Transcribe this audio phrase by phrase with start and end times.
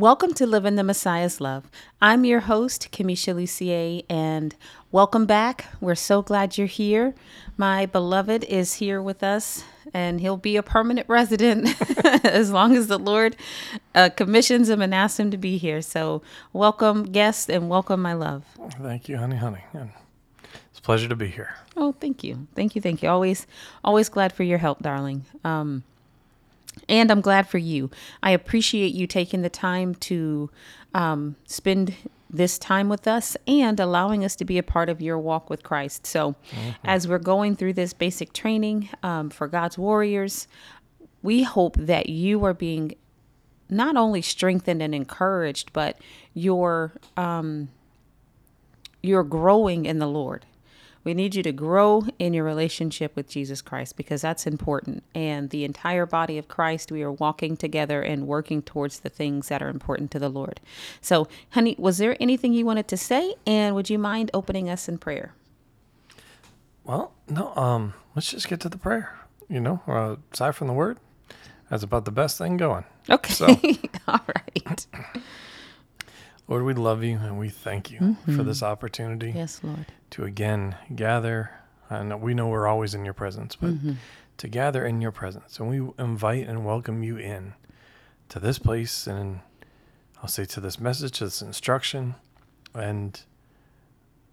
[0.00, 1.70] Welcome to Living the Messiah's Love.
[2.00, 4.56] I'm your host, Kamisha Lucier, and
[4.90, 5.66] welcome back.
[5.78, 7.14] We're so glad you're here.
[7.58, 11.68] My beloved is here with us, and he'll be a permanent resident
[12.24, 13.36] as long as the Lord
[13.94, 15.82] uh, commissions him and asks him to be here.
[15.82, 16.22] So,
[16.54, 18.46] welcome, guest, and welcome, my love.
[18.80, 19.64] Thank you, honey, honey.
[19.74, 19.90] And
[20.70, 21.54] it's a pleasure to be here.
[21.76, 23.10] Oh, thank you, thank you, thank you.
[23.10, 23.46] Always,
[23.84, 25.26] always glad for your help, darling.
[25.44, 25.84] Um,
[26.88, 27.90] and I'm glad for you.
[28.22, 30.50] I appreciate you taking the time to
[30.94, 31.94] um, spend
[32.28, 35.62] this time with us and allowing us to be a part of your walk with
[35.62, 36.06] Christ.
[36.06, 36.70] So, mm-hmm.
[36.84, 40.46] as we're going through this basic training um, for God's warriors,
[41.22, 42.94] we hope that you are being
[43.68, 45.98] not only strengthened and encouraged, but
[46.34, 47.68] you're um,
[49.02, 50.46] you're growing in the Lord.
[51.02, 55.02] We need you to grow in your relationship with Jesus Christ because that's important.
[55.14, 59.48] And the entire body of Christ, we are walking together and working towards the things
[59.48, 60.60] that are important to the Lord.
[61.00, 63.34] So, honey, was there anything you wanted to say?
[63.46, 65.32] And would you mind opening us in prayer?
[66.84, 69.16] Well, no, um, let's just get to the prayer.
[69.48, 70.98] You know, uh, aside from the word,
[71.70, 72.84] that's about the best thing going.
[73.08, 73.32] Okay.
[73.32, 73.46] So.
[74.08, 74.86] All right.
[76.50, 78.36] Lord, we love you and we thank you mm-hmm.
[78.36, 79.32] for this opportunity.
[79.34, 79.86] Yes, Lord.
[80.10, 81.52] To again gather.
[81.88, 83.92] And we know we're always in your presence, but mm-hmm.
[84.38, 85.60] to gather in your presence.
[85.60, 87.54] And we invite and welcome you in
[88.30, 89.40] to this place and
[90.20, 92.16] I'll say to this message, to this instruction,
[92.74, 93.18] and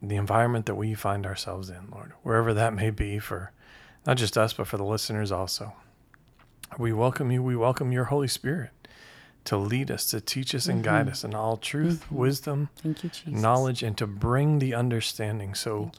[0.01, 3.51] the environment that we find ourselves in, Lord, wherever that may be for
[4.06, 5.73] not just us, but for the listeners also.
[6.77, 7.41] We welcome you.
[7.41, 8.72] We welcome your Holy Spirit
[9.47, 10.93] to lead us, to teach us and mm-hmm.
[10.93, 12.15] guide us in all truth, mm-hmm.
[12.17, 12.93] wisdom, you,
[13.25, 15.89] knowledge, and to bring the understanding so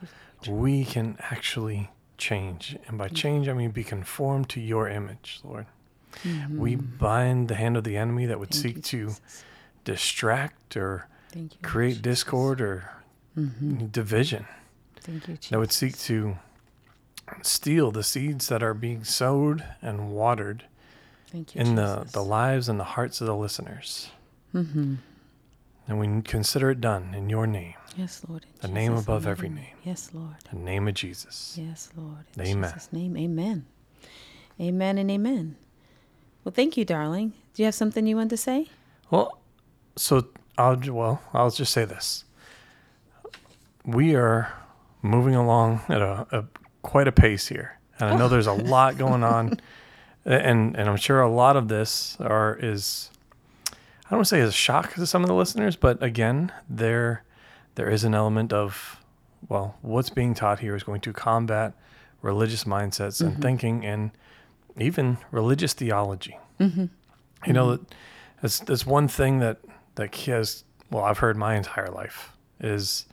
[0.46, 2.76] we can actually change.
[2.86, 5.64] And by change, I mean be conformed to your image, Lord.
[6.24, 6.58] Mm-hmm.
[6.58, 9.12] We bind the hand of the enemy that would Thank seek to
[9.84, 12.02] distract or you, create Jesus.
[12.02, 12.90] discord or
[13.36, 13.86] mm-hmm.
[13.86, 14.46] division.
[15.06, 16.36] You, that would seek to
[17.40, 20.64] steal the seeds that are being sowed and watered
[21.30, 22.12] Thank you, in Jesus.
[22.12, 24.10] the, the lives and the hearts of the listeners.
[24.54, 24.94] Mm-hmm.
[25.86, 27.74] And we consider it done in your name.
[27.96, 28.46] Yes, Lord.
[28.60, 29.30] The Jesus name above name.
[29.30, 29.74] every name.
[29.84, 30.36] Yes, Lord.
[30.50, 31.58] The name of Jesus.
[31.60, 32.24] Yes, Lord.
[32.36, 32.70] In amen.
[32.72, 33.66] Jesus' name, amen.
[34.60, 35.56] Amen and amen.
[36.44, 37.32] Well, thank you, darling.
[37.54, 38.68] Do you have something you want to say?
[39.10, 39.38] Well,
[39.96, 42.24] so I'll well, I'll just say this.
[43.84, 44.52] We are
[45.02, 46.44] moving along at a, a
[46.82, 48.28] quite a pace here, and I know oh.
[48.28, 49.60] there's a lot going on
[50.28, 53.10] and and I'm sure a lot of this are is
[53.72, 56.52] I don't want to say is a shock to some of the listeners, but again,
[56.68, 57.24] there
[57.74, 59.02] there is an element of
[59.48, 61.72] well, what's being taught here is going to combat
[62.22, 63.42] religious mindsets and mm-hmm.
[63.42, 64.10] thinking and
[64.78, 66.36] even religious theology.
[66.58, 66.86] Mm-hmm.
[67.46, 67.84] You know, mm-hmm.
[68.42, 69.58] that's that's one thing that
[69.94, 73.06] that has well, I've heard my entire life is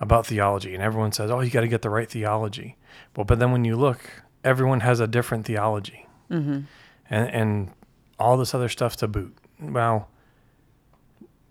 [0.00, 2.76] about theology, and everyone says, "Oh, you got to get the right theology."
[3.16, 4.00] Well, but then when you look,
[4.42, 6.60] everyone has a different theology mm-hmm.
[7.10, 7.70] and and
[8.18, 9.36] all this other stuff to boot.
[9.60, 10.08] Well,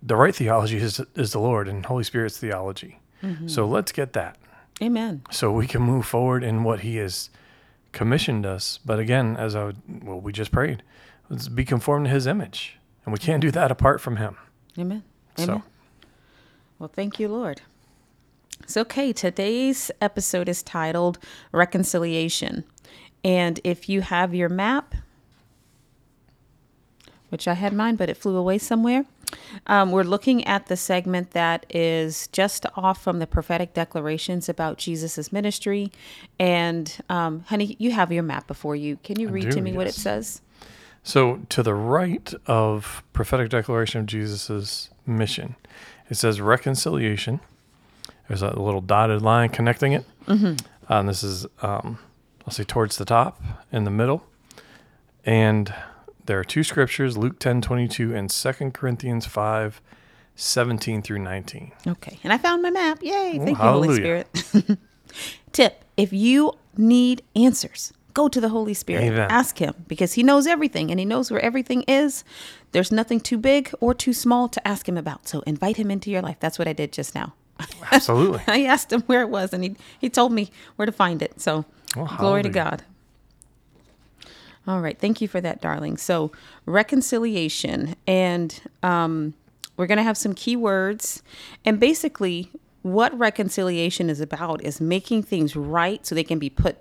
[0.02, 3.00] the right theology is is the Lord and Holy Spirit's theology.
[3.22, 3.48] Mm-hmm.
[3.48, 4.38] So let's get that.
[4.82, 5.22] Amen.
[5.32, 7.30] So we can move forward in what He has
[7.92, 8.80] commissioned us.
[8.86, 10.84] But again, as I would, well, we just prayed,
[11.30, 14.38] let's be conformed to His image, and we can't do that apart from Him.
[14.78, 15.04] Amen.
[15.40, 15.48] Amen.
[15.48, 15.64] So,
[16.80, 17.62] well, thank you, Lord.
[18.66, 21.18] So, okay, today's episode is titled
[21.52, 22.64] Reconciliation.
[23.24, 24.96] And if you have your map,
[27.30, 29.06] which I had mine, but it flew away somewhere.
[29.66, 34.78] Um, we're looking at the segment that is just off from the prophetic declarations about
[34.78, 35.92] Jesus' ministry.
[36.40, 38.98] And, um, honey, you have your map before you.
[39.04, 39.78] Can you read do, to me yes.
[39.78, 40.42] what it says?
[41.04, 45.56] So, to the right of prophetic declaration of Jesus' mission,
[46.10, 47.40] it says reconciliation.
[48.28, 50.06] There's a little dotted line connecting it.
[50.28, 50.66] Mm-hmm.
[50.90, 51.98] Uh, and this is um,
[52.46, 53.42] I'll say towards the top
[53.72, 54.26] in the middle.
[55.26, 55.74] And
[56.26, 59.82] there are two scriptures, Luke 10 22 and 2 Corinthians 5
[60.36, 61.72] 17 through 19.
[61.88, 62.20] Okay.
[62.24, 63.04] And I found my map.
[63.04, 63.38] Yay.
[63.38, 64.44] Thank you, Holy Spirit.
[65.52, 69.04] Tip if you need answers, go to the Holy Spirit.
[69.04, 69.30] Amen.
[69.30, 72.24] Ask Him because He knows everything and He knows where everything is.
[72.72, 75.28] There's nothing too big or too small to ask Him about.
[75.28, 76.38] So invite Him into your life.
[76.40, 77.34] That's what I did just now.
[77.92, 78.42] Absolutely.
[78.48, 81.40] I asked Him where it was and He, he told me where to find it.
[81.40, 82.84] So well, Glory to God.
[84.66, 84.98] All right.
[84.98, 85.98] Thank you for that, darling.
[85.98, 86.32] So,
[86.66, 87.96] reconciliation.
[88.08, 89.34] And um,
[89.76, 91.22] we're going to have some key words.
[91.66, 92.50] And basically,
[92.82, 96.78] what reconciliation is about is making things right so they can be put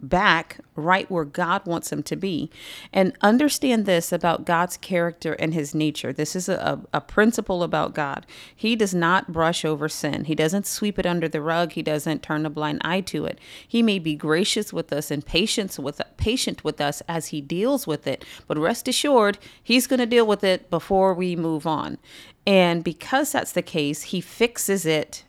[0.00, 2.50] back right where God wants him to be.
[2.92, 6.12] And understand this about God's character and his nature.
[6.12, 8.26] This is a, a principle about God.
[8.54, 12.22] He does not brush over sin, He doesn't sweep it under the rug, He doesn't
[12.22, 13.40] turn a blind eye to it.
[13.66, 17.86] He may be gracious with us and patient with, patient with us as He deals
[17.86, 21.98] with it, but rest assured, He's going to deal with it before we move on.
[22.46, 25.24] And because that's the case, He fixes it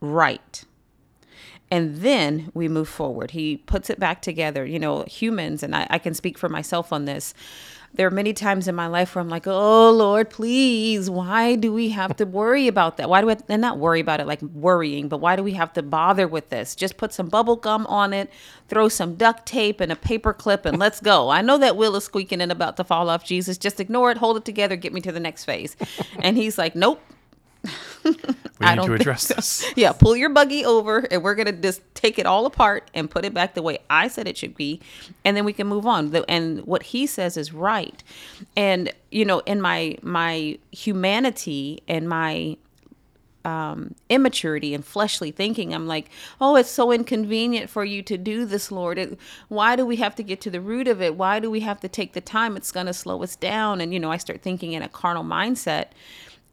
[0.00, 0.64] right
[1.70, 3.32] and then we move forward.
[3.32, 4.64] He puts it back together.
[4.64, 7.34] You know, humans, and I, I, can speak for myself on this.
[7.94, 11.72] There are many times in my life where I'm like, oh Lord, please, why do
[11.72, 13.08] we have to worry about that?
[13.08, 15.72] Why do I, and not worry about it like worrying, but why do we have
[15.72, 16.74] to bother with this?
[16.74, 18.30] Just put some bubble gum on it,
[18.68, 21.30] throw some duct tape and a paper clip, and let's go.
[21.30, 23.56] I know that wheel is squeaking and about to fall off, Jesus.
[23.56, 25.74] Just ignore it, hold it together, get me to the next phase.
[26.18, 27.00] And he's like, nope,
[28.04, 28.14] we
[28.66, 29.34] need to address so.
[29.34, 29.64] this.
[29.76, 33.10] Yeah, pull your buggy over and we're going to just take it all apart and
[33.10, 34.80] put it back the way I said it should be.
[35.24, 36.14] And then we can move on.
[36.28, 38.02] And what he says is right.
[38.56, 42.56] And, you know, in my, my humanity and my
[43.44, 45.74] um, immaturity and fleshly thinking.
[45.74, 46.10] I'm like,
[46.40, 48.98] oh, it's so inconvenient for you to do this, Lord.
[48.98, 49.18] It,
[49.48, 51.14] why do we have to get to the root of it?
[51.14, 52.56] Why do we have to take the time?
[52.56, 53.80] It's going to slow us down.
[53.80, 55.88] And, you know, I start thinking in a carnal mindset.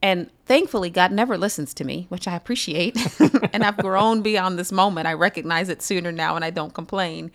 [0.06, 2.96] And thankfully, God never listens to me, which I appreciate.
[3.54, 5.08] and I've grown beyond this moment.
[5.08, 7.32] I recognize it sooner now and I don't complain.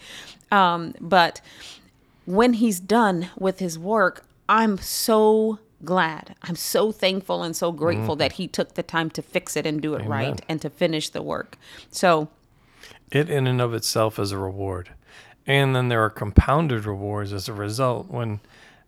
[0.52, 1.40] Um, but
[2.26, 6.36] when He's done with His work, I'm so glad.
[6.42, 8.20] I'm so thankful and so grateful mm.
[8.20, 10.08] that He took the time to fix it and do it Amen.
[10.08, 11.58] right and to finish the work.
[11.90, 12.28] So,
[13.10, 14.90] it in and of itself is a reward.
[15.44, 18.38] And then there are compounded rewards as a result when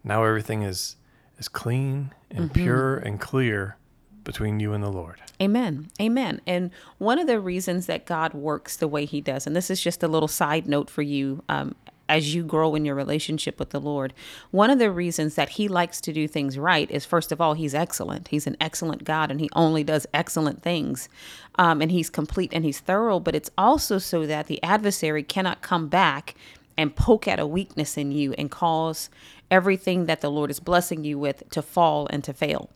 [0.05, 0.94] now everything is
[1.42, 2.62] is clean and mm-hmm.
[2.62, 3.76] pure and clear
[4.22, 5.20] between you and the Lord.
[5.40, 5.88] Amen.
[6.00, 6.40] Amen.
[6.46, 9.82] And one of the reasons that God works the way He does, and this is
[9.82, 11.74] just a little side note for you um,
[12.08, 14.14] as you grow in your relationship with the Lord,
[14.52, 17.54] one of the reasons that He likes to do things right is first of all,
[17.54, 18.28] He's excellent.
[18.28, 21.08] He's an excellent God and He only does excellent things.
[21.56, 25.60] Um, and He's complete and He's thorough, but it's also so that the adversary cannot
[25.60, 26.36] come back
[26.78, 29.10] and poke at a weakness in you and cause
[29.52, 32.70] everything that the Lord is blessing you with to fall and to fail.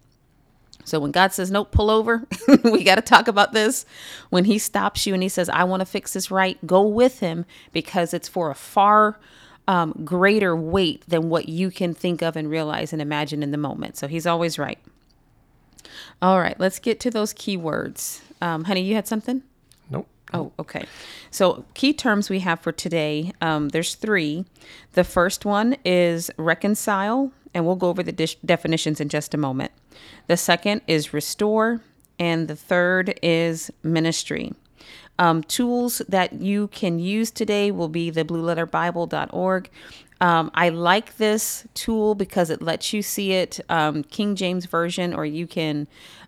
[0.84, 2.28] So when God says, nope, pull over,
[2.64, 3.84] we got to talk about this.
[4.30, 7.18] When He stops you and He says, I want to fix this right, go with
[7.18, 9.18] Him because it's for a far
[9.66, 13.58] um, greater weight than what you can think of and realize and imagine in the
[13.58, 13.96] moment.
[13.96, 14.78] So He's always right.
[16.22, 18.20] All right, let's get to those keywords.
[18.40, 19.42] Um, honey, you had something?
[19.90, 20.06] Nope.
[20.32, 20.84] Oh, okay.
[21.30, 24.44] So, key terms we have for today um, there's three.
[24.92, 29.38] The first one is reconcile, and we'll go over the dish- definitions in just a
[29.38, 29.70] moment.
[30.26, 31.80] The second is restore,
[32.18, 34.52] and the third is ministry.
[35.18, 39.70] Um, tools that you can use today will be the blueletterbible.org.
[40.20, 45.12] Um, I like this tool because it lets you see it um, King James version,
[45.12, 45.86] or you can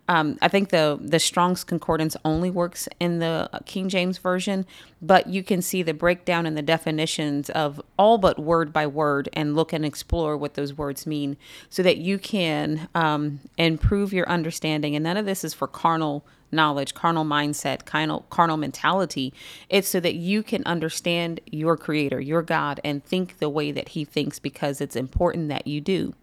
[0.09, 4.67] um, I think the the Strong's Concordance only works in the King James version,
[5.03, 9.29] but you can see the breakdown and the definitions of all but word by word
[9.35, 11.37] and look and explore what those words mean,
[11.69, 14.97] so that you can um, improve your understanding.
[14.97, 19.33] And none of this is for carnal knowledge, carnal mindset, carnal carnal mentality.
[19.69, 23.91] It's so that you can understand your Creator, your God, and think the way that
[23.91, 26.15] He thinks, because it's important that you do.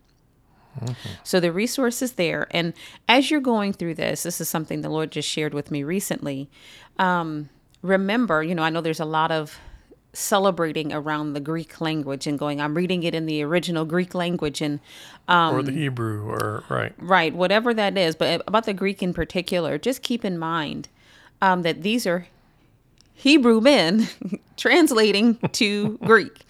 [0.80, 1.10] Mm-hmm.
[1.24, 2.48] So the resource is there.
[2.52, 2.74] And
[3.08, 6.50] as you're going through this, this is something the Lord just shared with me recently.
[7.00, 7.50] Um,
[7.82, 9.60] remember, you know, I know there's a lot of
[10.16, 14.62] celebrating around the Greek language and going, I'm reading it in the original Greek language
[14.62, 14.80] and
[15.28, 18.16] um, or the Hebrew or right, right, whatever that is.
[18.16, 20.88] But about the Greek in particular, just keep in mind
[21.42, 22.28] um, that these are
[23.14, 24.08] Hebrew men
[24.58, 26.45] translating to Greek.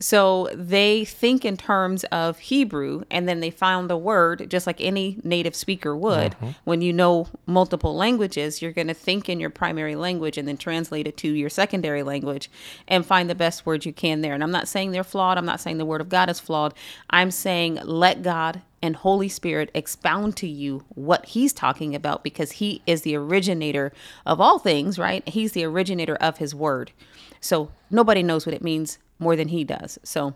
[0.00, 4.80] So they think in terms of Hebrew and then they found the word just like
[4.80, 6.32] any native speaker would.
[6.32, 6.48] Mm-hmm.
[6.64, 10.56] When you know multiple languages, you're going to think in your primary language and then
[10.56, 12.50] translate it to your secondary language
[12.88, 14.34] and find the best word you can there.
[14.34, 15.38] And I'm not saying they're flawed.
[15.38, 16.74] I'm not saying the word of God is flawed.
[17.10, 22.52] I'm saying let God and Holy Spirit expound to you what he's talking about because
[22.52, 23.92] he is the originator
[24.24, 25.26] of all things, right?
[25.28, 26.92] He's the originator of his word.
[27.40, 29.98] So nobody knows what it means more than he does.
[30.02, 30.34] So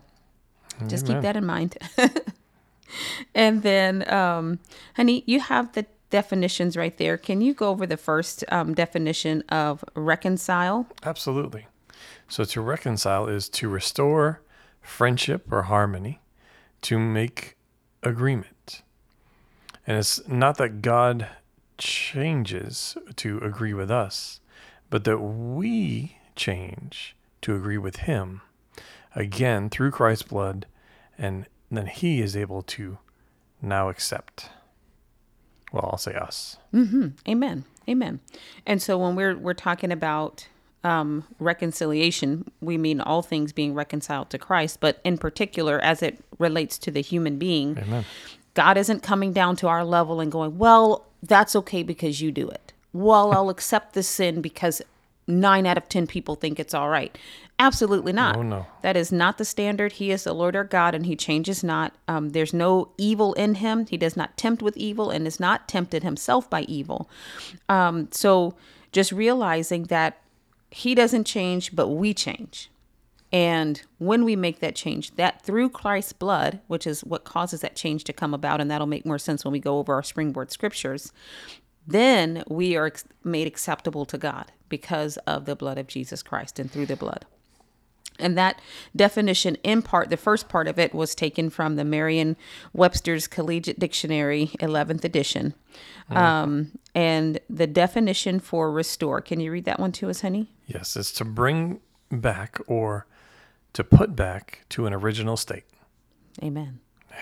[0.86, 1.16] just Amen.
[1.16, 1.76] keep that in mind.
[3.34, 4.58] and then, um,
[4.96, 7.16] honey, you have the definitions right there.
[7.16, 10.86] Can you go over the first um, definition of reconcile?
[11.02, 11.66] Absolutely.
[12.28, 14.42] So to reconcile is to restore
[14.80, 16.20] friendship or harmony,
[16.82, 17.56] to make
[18.02, 18.82] agreement.
[19.86, 21.28] And it's not that God
[21.78, 24.40] changes to agree with us,
[24.90, 28.40] but that we change to agree with Him
[29.14, 30.66] again through Christ's blood,
[31.16, 32.98] and then He is able to
[33.62, 34.48] now accept.
[35.72, 36.56] Well, I'll say us.
[37.28, 37.64] Amen.
[37.88, 38.20] Amen.
[38.66, 40.48] And so when we're we're talking about
[40.82, 46.18] um, reconciliation, we mean all things being reconciled to Christ, but in particular as it
[46.38, 47.78] relates to the human being.
[47.78, 48.04] Amen.
[48.54, 52.48] God isn't coming down to our level and going, "Well, that's okay because you do
[52.48, 54.82] it." Well, I'll accept this sin because
[55.30, 57.16] 9 out of 10 people think it's all right.
[57.58, 58.36] Absolutely not.
[58.36, 58.66] Oh, no.
[58.80, 59.92] That is not the standard.
[59.92, 61.94] He is the Lord our God and he changes not.
[62.08, 63.86] Um, there's no evil in him.
[63.86, 67.10] He does not tempt with evil and is not tempted himself by evil.
[67.68, 68.56] Um, so
[68.92, 70.22] just realizing that
[70.70, 72.70] he doesn't change, but we change.
[73.32, 77.76] And when we make that change, that through Christ's blood, which is what causes that
[77.76, 80.50] change to come about, and that'll make more sense when we go over our springboard
[80.50, 81.12] scriptures,
[81.86, 82.90] then we are
[83.22, 87.26] made acceptable to God because of the blood of Jesus Christ and through the blood.
[88.18, 88.60] And that
[88.94, 92.36] definition, in part, the first part of it was taken from the Merriam
[92.72, 95.54] Webster's Collegiate Dictionary, 11th edition.
[96.10, 100.50] Um, and the definition for restore, can you read that one to us, honey?
[100.66, 103.06] Yes, it's to bring back or
[103.72, 105.64] to put back to an original state.
[106.42, 106.80] Amen.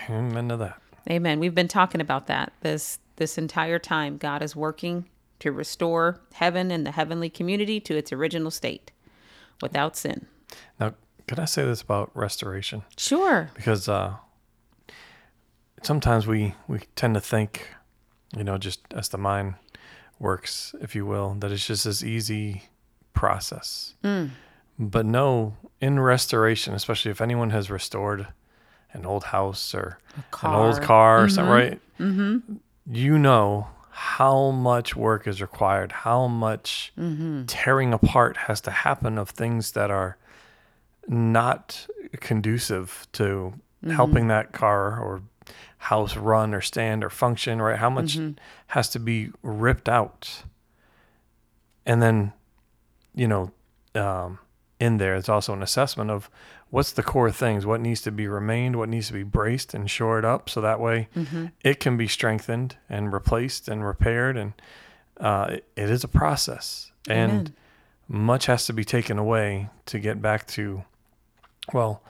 [0.09, 0.81] Amen to that.
[1.09, 1.39] Amen.
[1.39, 4.17] We've been talking about that this this entire time.
[4.17, 5.05] God is working
[5.39, 8.91] to restore heaven and the heavenly community to its original state
[9.61, 10.25] without sin.
[10.79, 10.93] Now,
[11.27, 12.83] could I say this about restoration?
[12.97, 13.49] Sure.
[13.53, 14.15] Because uh,
[15.83, 17.67] sometimes we, we tend to think,
[18.35, 19.55] you know, just as the mind
[20.19, 22.63] works, if you will, that it's just this easy
[23.13, 23.95] process.
[24.77, 28.27] But no, in restoration, especially if anyone has restored
[28.93, 30.85] an old house or an old car.
[30.85, 31.81] car or something, right?
[31.99, 32.55] Mm-hmm.
[32.91, 33.67] You know
[33.99, 37.43] how much work is required, how much mm-hmm.
[37.47, 40.15] tearing apart has to happen of things that are
[41.05, 41.85] not
[42.21, 43.23] conducive to
[43.83, 43.89] mm-hmm.
[43.89, 45.21] helping that car or
[45.79, 47.77] house run or stand or function, right?
[47.77, 48.39] How much mm-hmm.
[48.67, 50.43] has to be ripped out.
[51.85, 52.31] And then,
[53.13, 53.51] you know,
[53.95, 54.39] um,
[54.79, 56.29] in there, it's also an assessment of
[56.69, 59.89] what's the core things, what needs to be remained, what needs to be braced and
[59.89, 61.09] shored up, so that way
[61.63, 64.37] it can be strengthened and replaced and repaired.
[64.37, 64.53] And
[65.19, 67.53] uh, it, it is a process, and Amen.
[68.07, 70.83] much has to be taken away to get back to,
[71.73, 72.01] well,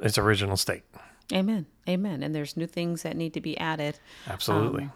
[0.00, 0.84] its original state.
[1.32, 1.66] Amen.
[1.88, 2.22] Amen.
[2.22, 3.98] And there's new things that need to be added
[4.28, 4.84] Absolutely.
[4.84, 4.92] Um,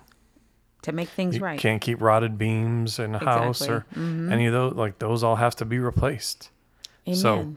[0.83, 1.41] to make things right.
[1.41, 1.61] you right.
[1.61, 4.33] can't keep rotted beams in a house or Mm-hmm.
[4.33, 4.75] any of those.
[4.75, 6.51] Like those all have to be replaced.
[7.11, 7.57] Amen.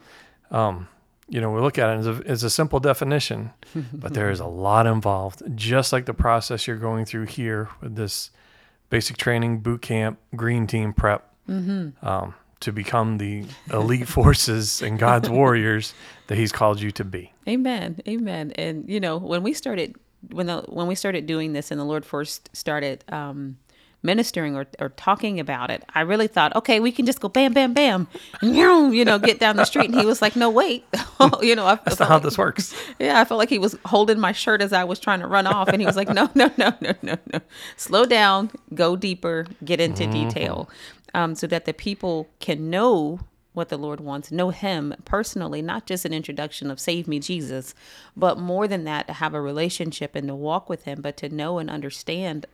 [0.51, 0.87] So, um,
[1.29, 3.51] you know, we look at it as a, as a simple definition,
[3.93, 5.41] but there is a lot involved.
[5.55, 8.29] Just like the process you're going through here with this
[8.89, 12.05] basic training, boot camp, green team prep, Mm-hmm.
[12.07, 13.43] um, to become the
[13.73, 15.93] elite forces and God's warriors
[16.27, 17.33] that He's called you to be.
[17.49, 17.99] Amen.
[18.07, 18.53] Amen.
[18.55, 19.95] And you know, when we started
[20.31, 23.57] when the when we started doing this and the Lord first started um
[24.03, 27.53] ministering or, or talking about it, I really thought, okay, we can just go bam,
[27.53, 28.07] bam, bam,
[28.41, 29.89] you know, get down the street.
[29.89, 30.85] And he was like, no, wait,
[31.41, 32.75] you know, I, That's felt not how like- this works.
[32.99, 35.47] Yeah, I felt like he was holding my shirt as I was trying to run
[35.47, 37.39] off, and he was like, "No, no, no, no, no, no.
[37.77, 40.69] Slow down, go deeper, get into detail,
[41.13, 43.19] um, so that the people can know
[43.53, 47.73] what the Lord wants, know Him personally, not just an introduction of "Save me, Jesus,"
[48.17, 51.29] but more than that, to have a relationship and to walk with Him, but to
[51.29, 52.45] know and understand."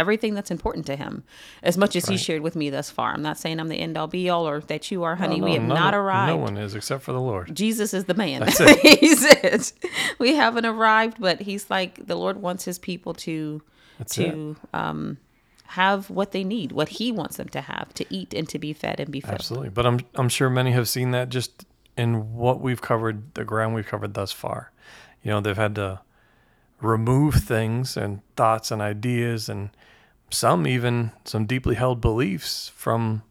[0.00, 1.24] Everything that's important to him,
[1.62, 3.12] as much as he shared with me thus far.
[3.12, 5.40] I'm not saying I'm the end all be all or that you are, honey.
[5.40, 6.32] No, we have no, not arrived.
[6.32, 7.54] No one is except for the Lord.
[7.54, 8.40] Jesus is the man.
[8.40, 8.98] That's it.
[8.98, 9.72] he's it.
[10.18, 13.60] We haven't arrived, but he's like the Lord wants his people to
[13.98, 15.18] That's to um,
[15.64, 18.72] have what they need, what he wants them to have, to eat and to be
[18.72, 19.34] fed and be fed.
[19.34, 19.68] Absolutely.
[19.68, 21.66] But I'm I'm sure many have seen that just
[21.96, 24.72] in what we've covered, the ground we've covered thus far.
[25.22, 26.00] You know, they've had to
[26.80, 29.70] remove things and thoughts and ideas and
[30.30, 33.22] some even some deeply held beliefs from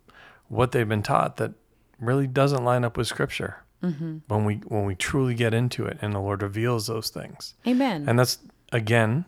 [0.47, 1.53] what they've been taught that
[1.99, 3.63] really doesn't line up with scripture.
[3.83, 4.17] Mm-hmm.
[4.27, 7.53] When we when we truly get into it and the Lord reveals those things.
[7.65, 8.05] Amen.
[8.07, 8.37] And that's
[8.71, 9.25] again,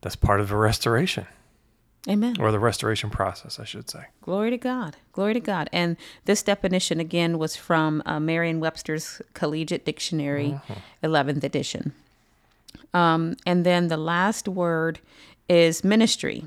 [0.00, 1.26] that's part of the restoration
[2.08, 2.36] Amen.
[2.40, 4.06] or the restoration process, I should say.
[4.22, 4.96] Glory to God.
[5.12, 5.68] Glory to God.
[5.72, 10.60] And this definition again was from uh, Merriam-Webster's Collegiate Dictionary,
[11.02, 11.92] 11th edition.
[12.94, 15.00] Um, and then the last word
[15.48, 16.44] is ministry.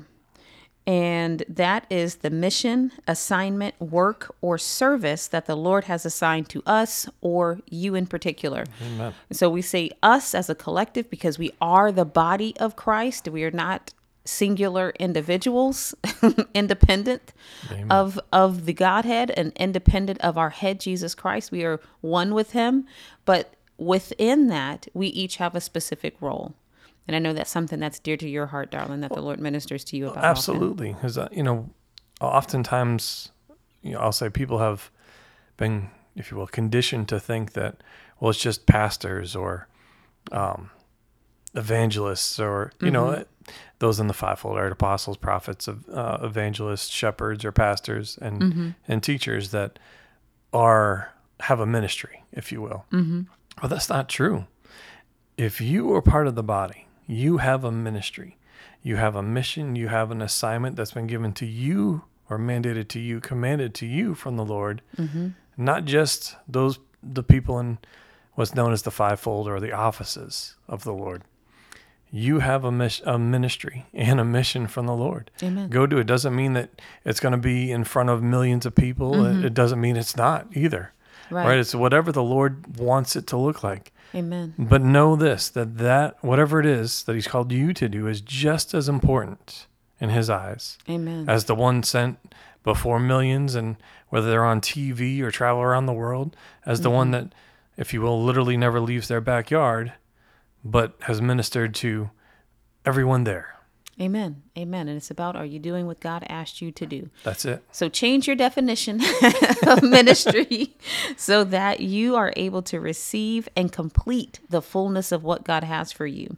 [0.86, 6.62] And that is the mission, assignment, work, or service that the Lord has assigned to
[6.66, 8.64] us or you in particular.
[8.84, 9.14] Amen.
[9.30, 13.28] So we say us as a collective because we are the body of Christ.
[13.28, 15.94] We are not singular individuals,
[16.54, 17.32] independent
[17.70, 17.90] Amen.
[17.90, 21.50] of of the Godhead and independent of our head Jesus Christ.
[21.50, 22.86] We are one with him,
[23.24, 26.54] but within that, we each have a specific role.
[27.08, 29.84] And I know that's something that's dear to your heart, darling, that the Lord ministers
[29.84, 30.24] to you about.
[30.24, 31.70] Absolutely, because uh, you know,
[32.20, 33.32] oftentimes,
[33.82, 34.90] you know, I'll say people have
[35.56, 37.82] been, if you will, conditioned to think that
[38.20, 39.66] well, it's just pastors or
[40.30, 40.70] um,
[41.54, 43.52] evangelists or you know Mm-hmm.
[43.80, 48.68] those in the fivefold art apostles prophets of uh, evangelists shepherds or pastors and Mm-hmm.
[48.88, 49.78] and teachers that
[50.52, 53.22] are have a ministry if you will mm-hmm.
[53.60, 54.46] well that's not true
[55.36, 58.36] if you are part of the body you have a ministry
[58.82, 62.88] you have a mission you have an assignment that's been given to you or mandated
[62.88, 64.82] to you commanded to you from the lord
[65.56, 67.78] not just those the people in
[68.34, 71.22] what's known as the fivefold or the offices of the lord
[72.14, 75.30] you have a, mis- a ministry and a mission from the Lord.
[75.42, 75.70] Amen.
[75.70, 76.06] Go do it.
[76.06, 76.68] Doesn't mean that
[77.06, 79.24] it's going to be in front of millions of people.
[79.24, 80.92] It, it doesn't mean it's not either.
[81.24, 81.34] Mm-hmm.
[81.34, 81.46] Right.
[81.46, 81.58] right?
[81.58, 83.94] It's whatever the Lord wants it to look like.
[84.14, 84.54] Amen.
[84.58, 88.20] But know this that that whatever it is that He's called you to do is
[88.20, 89.66] just as important
[90.00, 91.26] in His eyes Amen.
[91.28, 92.18] as the one sent
[92.62, 93.76] before millions and
[94.08, 97.28] whether they're on TV or travel around the world, as the one Mm-hmm.
[97.28, 97.34] that,
[97.76, 99.94] if you will, literally never leaves their backyard,
[100.64, 102.10] but has ministered to
[102.84, 103.56] everyone there.
[104.00, 104.42] Amen.
[104.56, 104.88] Amen.
[104.88, 107.10] And it's about are you doing what God asked you to do?
[107.24, 107.62] That's it.
[107.72, 109.02] So change your definition
[109.66, 110.74] of ministry
[111.16, 115.92] so that you are able to receive and complete the fullness of what God has
[115.92, 116.36] for you.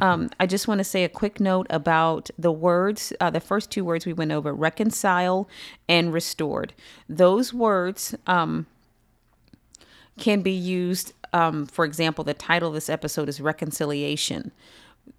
[0.00, 3.70] Um, I just want to say a quick note about the words, uh, the first
[3.70, 5.48] two words we went over reconcile
[5.88, 6.72] and restored.
[7.08, 8.66] Those words, um,
[10.18, 11.12] can be used.
[11.32, 14.52] Um, for example, the title of this episode is Reconciliation.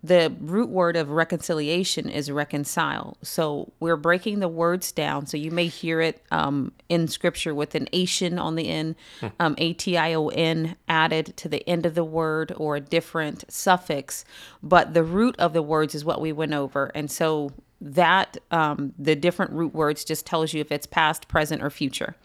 [0.03, 3.17] The root word of reconciliation is reconcile.
[3.21, 5.25] So we're breaking the words down.
[5.25, 8.95] So you may hear it um, in scripture with an Ation on the end,
[9.39, 12.81] um, A T I O N added to the end of the word or a
[12.81, 14.23] different suffix.
[14.63, 16.91] But the root of the words is what we went over.
[16.95, 21.61] And so that um, the different root words just tells you if it's past present
[21.61, 22.15] or future.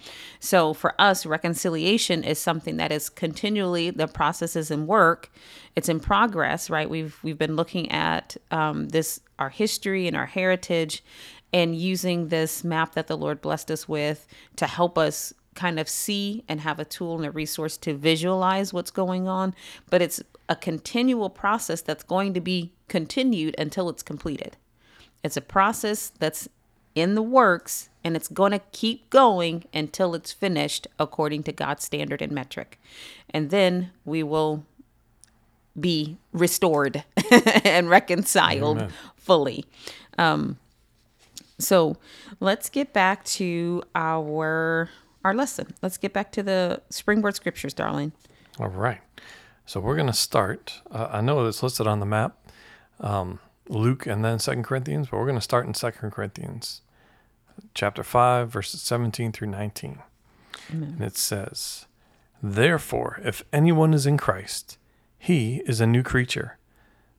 [0.40, 5.30] So for us reconciliation is something that is continually the process is in work.
[5.76, 6.88] It's in progress right?
[6.88, 11.04] We've we've been looking at um, this our history and our heritage
[11.52, 15.86] and using this map that the lord blessed us with to help us kind of
[15.86, 19.54] see and have a tool and a resource to visualize what's going on.
[19.90, 24.56] But it's a continual process that's going to be continued until it's completed
[25.22, 26.48] it's a process that's
[26.94, 31.84] in the works and it's going to keep going until it's finished according to God's
[31.84, 32.80] standard and metric.
[33.30, 34.64] And then we will
[35.78, 37.04] be restored
[37.64, 38.92] and reconciled Amen.
[39.16, 39.64] fully.
[40.18, 40.58] Um,
[41.58, 41.96] so
[42.40, 44.90] let's get back to our
[45.24, 45.72] our lesson.
[45.82, 48.12] Let's get back to the springboard scriptures, darling.
[48.58, 49.00] All right.
[49.66, 50.82] So we're going to start.
[50.90, 52.36] Uh, I know it's listed on the map,
[52.98, 56.82] um, Luke and then Second Corinthians, but we're going to start in Second Corinthians,
[57.74, 60.00] chapter five, verses seventeen through nineteen,
[60.68, 61.86] and it says,
[62.42, 64.78] "Therefore, if anyone is in Christ,
[65.18, 66.58] he is a new creature.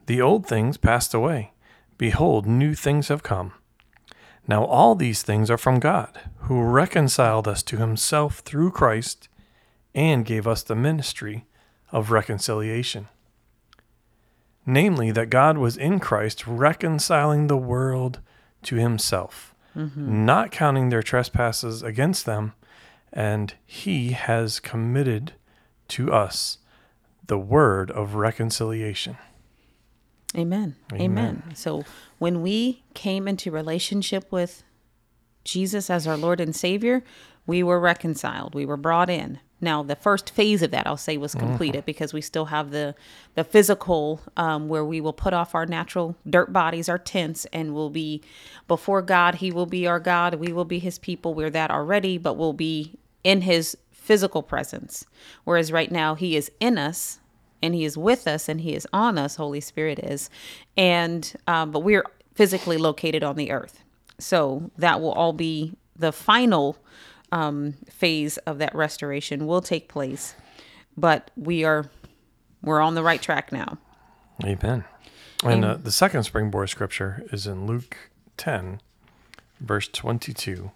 [0.06, 1.54] The old things passed away;
[1.98, 3.54] behold, new things have come."
[4.46, 9.30] Now all these things are from God, who reconciled us to himself through Christ
[9.96, 11.46] and gave us the ministry
[11.92, 13.08] of reconciliation.
[14.66, 18.20] Namely, that God was in Christ reconciling the world
[18.64, 20.26] to himself, mm-hmm.
[20.26, 22.54] not counting their trespasses against them,
[23.12, 25.34] and he has committed
[25.90, 26.60] to us
[27.28, 29.18] the word of reconciliation.
[30.36, 30.76] Amen.
[30.94, 31.44] Amen.
[31.54, 31.84] So
[32.18, 34.64] when we came into relationship with
[35.44, 37.04] Jesus as our Lord and Savior,
[37.46, 38.56] we were reconciled.
[38.56, 39.40] We were brought in.
[39.64, 42.96] Now, the first phase of that, I'll say, was completed because we still have the
[43.36, 47.74] the physical, um, where we will put off our natural dirt bodies, our tents, and
[47.74, 48.22] we'll be
[48.68, 49.36] before God.
[49.36, 50.36] He will be our God.
[50.36, 51.34] We will be His people.
[51.34, 55.06] We're that already, but we'll be in His physical presence.
[55.46, 57.20] Whereas right now, He is in us
[57.64, 60.30] and he is with us and he is on us holy spirit is
[60.76, 62.04] and um, but we're
[62.36, 63.84] physically located on the earth
[64.20, 66.78] so that will all be the final
[67.34, 70.36] um, phase of that restoration will take place
[70.96, 71.90] but we are
[72.62, 73.78] we're on the right track now
[74.44, 74.84] Amen.
[75.44, 77.98] And uh, the second springboard scripture is in Luke
[78.38, 78.82] 10,
[79.60, 80.72] verse 22.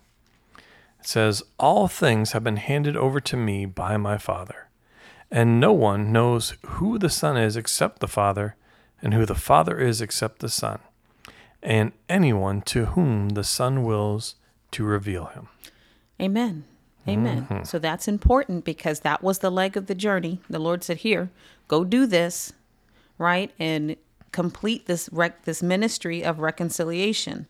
[1.00, 4.67] It says, All things have been handed over to me by my Father,
[5.32, 8.56] and no one knows who the Son is except the Father,
[9.02, 10.80] and who the Father is except the Son,
[11.63, 14.36] and anyone to whom the Son wills
[14.72, 15.48] to reveal him.
[16.20, 16.64] Amen.
[17.08, 17.64] Amen.
[17.64, 20.42] So that's important because that was the leg of the journey.
[20.50, 21.30] The Lord said, "Here,
[21.70, 22.52] go do this,
[23.18, 23.96] right, and
[24.34, 27.48] complete this rec- this ministry of reconciliation."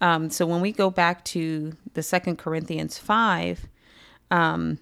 [0.00, 3.66] Um, so when we go back to the Second Corinthians five,
[4.30, 4.78] um,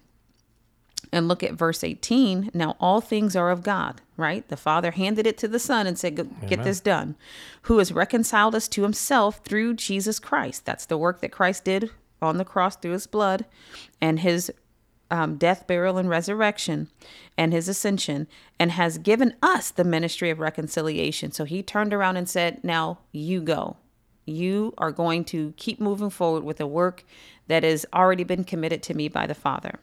[1.11, 4.47] and look at verse eighteen, now all things are of God, right?
[4.49, 6.61] The Father handed it to the Son and said, "Get Amen.
[6.63, 7.15] this done,"
[7.63, 10.63] who has reconciled us to Himself through Jesus Christ.
[10.63, 11.89] That's the work that Christ did
[12.21, 13.45] on the cross through His blood,
[13.99, 14.51] and His
[15.11, 16.87] um, death, burial, and resurrection,
[17.37, 21.31] and his ascension, and has given us the ministry of reconciliation.
[21.33, 23.75] So he turned around and said, Now you go.
[24.25, 27.03] You are going to keep moving forward with a work
[27.47, 29.79] that has already been committed to me by the Father.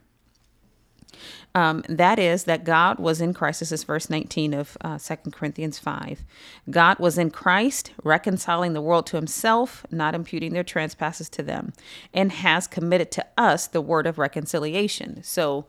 [1.54, 3.61] Um, that is that God was in Christ.
[3.61, 6.24] This is verse 19 of uh, 2 Corinthians 5.
[6.70, 11.72] God was in Christ, reconciling the world to himself, not imputing their trespasses to them,
[12.12, 15.22] and has committed to us the word of reconciliation.
[15.22, 15.66] So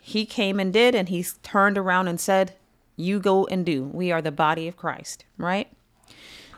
[0.00, 2.54] he came and did, and he turned around and said,
[2.96, 3.84] You go and do.
[3.84, 5.68] We are the body of Christ, right?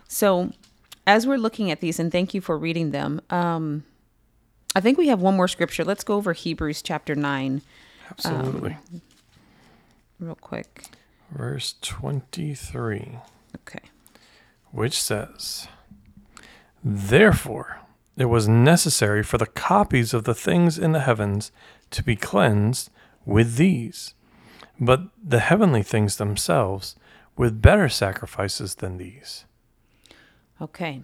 [0.06, 0.52] So
[1.06, 3.84] as we're looking at these, and thank you for reading them, um,
[4.76, 5.82] I think we have one more scripture.
[5.82, 7.62] Let's go over Hebrews chapter 9
[8.10, 8.72] Absolutely.
[8.92, 9.02] Um,
[10.18, 10.86] real quick.
[11.30, 13.18] Verse 23,
[13.56, 13.80] Okay.
[14.70, 15.68] which says,
[16.82, 17.80] Therefore,
[18.16, 21.52] it was necessary for the copies of the things in the heavens
[21.90, 22.90] to be cleansed
[23.26, 24.14] with these,
[24.80, 26.96] but the heavenly things themselves
[27.36, 29.44] with better sacrifices than these.
[30.60, 31.02] Okay.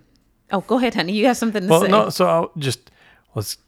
[0.50, 1.12] Oh, go ahead, honey.
[1.12, 1.88] You have something to Well, say.
[1.88, 2.90] no, so I'll just
[3.34, 3.58] let's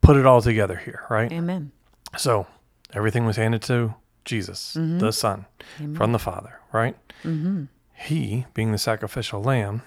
[0.00, 1.30] put it all together here, right?
[1.32, 1.72] Amen.
[2.16, 2.46] So
[2.92, 5.46] everything was handed to Jesus, the Son,
[5.94, 6.96] from the Father, right?
[7.24, 7.64] Mm-hmm.
[7.94, 9.82] He, being the sacrificial lamb,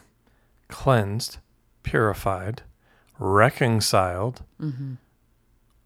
[0.68, 1.38] cleansed,
[1.84, 2.64] purified,
[3.20, 4.44] reconciled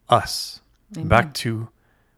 [0.10, 0.62] us
[0.95, 1.69] back to,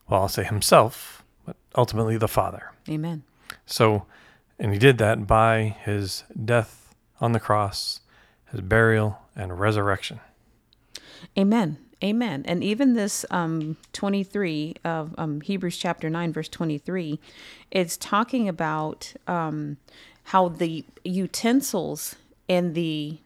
[0.07, 2.71] well, I'll say himself, but ultimately the Father.
[2.87, 3.23] Amen.
[3.65, 4.05] So,
[4.59, 8.01] and he did that by his death on the cross,
[8.51, 10.19] his burial, and resurrection.
[11.37, 11.77] Amen.
[12.03, 12.43] Amen.
[12.47, 17.19] And even this um, 23 of um, Hebrews chapter 9, verse 23,
[17.71, 19.77] it's talking about um,
[20.25, 22.15] how the utensils
[22.47, 23.17] in the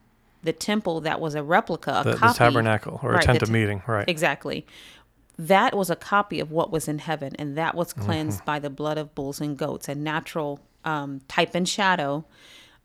[0.43, 3.49] the temple that was a replica, a The, the tabernacle or Right, a tent of
[3.49, 4.09] t- meeting, right?
[4.09, 4.65] Exactly.
[5.37, 8.05] That was a copy of what was in heaven, and that was Mm-hmm.
[8.05, 12.25] cleansed by the blood of bulls and goats, a natural um, type and shadow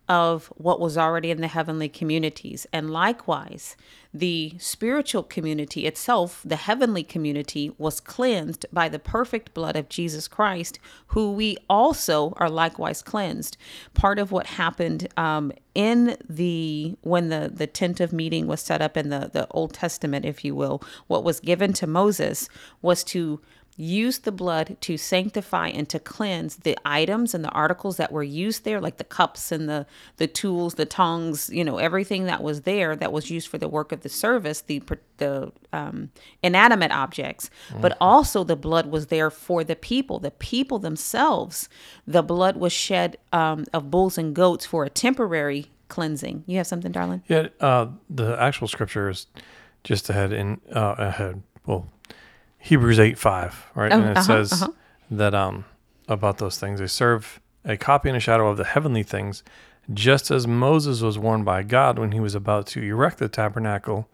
[0.09, 2.67] of what was already in the heavenly communities.
[2.73, 3.77] And likewise,
[4.15, 10.27] the spiritual community itself, the heavenly community, was cleansed by the perfect blood of Jesus
[10.27, 13.57] Christ, who we also are likewise cleansed.
[13.95, 18.81] Part of what happened um, in the when the the tent of meeting was set
[18.81, 22.49] up in the the Old Testament, if you will, what was given to Moses
[22.81, 23.41] was to
[23.77, 28.23] use the blood to sanctify and to cleanse the items and the articles that were
[28.23, 29.87] used there like the cups and the
[30.17, 33.69] the tools the tongs you know everything that was there that was used for the
[33.69, 34.83] work of the service the
[35.19, 36.11] the um,
[36.43, 37.51] inanimate objects.
[37.81, 40.19] But also the blood was there for the people.
[40.19, 41.69] The people themselves
[42.07, 46.45] the blood was shed um, of bulls and goats for a temporary cleansing.
[46.47, 49.27] You have something darling Yeah, uh, the actual scripture is
[49.85, 51.43] just ahead in uh, ahead.
[51.67, 51.87] Well,
[52.69, 53.93] Hebrews eight five, right?
[53.93, 54.73] Oh, and it uh-huh, says uh-huh.
[55.11, 55.65] that um
[56.09, 59.43] about those things they serve a copy and a shadow of the heavenly things,
[59.93, 64.09] just as Moses was warned by God when he was about to erect the tabernacle.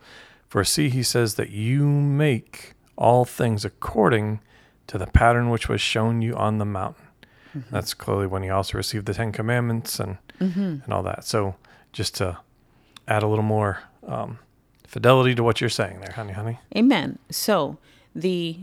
[0.49, 4.41] For see, he says that you make all things according
[4.87, 7.07] to the pattern which was shown you on the mountain.
[7.57, 7.75] Mm-hmm.
[7.75, 10.61] That's clearly when he also received the Ten Commandments and Mm-hmm.
[10.85, 11.25] and all that.
[11.25, 11.55] So
[11.93, 12.39] just to
[13.07, 14.41] add a little more um,
[14.89, 16.59] fidelity to what you're saying there, honey, honey.
[16.77, 17.19] Amen.
[17.31, 17.79] So
[18.15, 18.59] the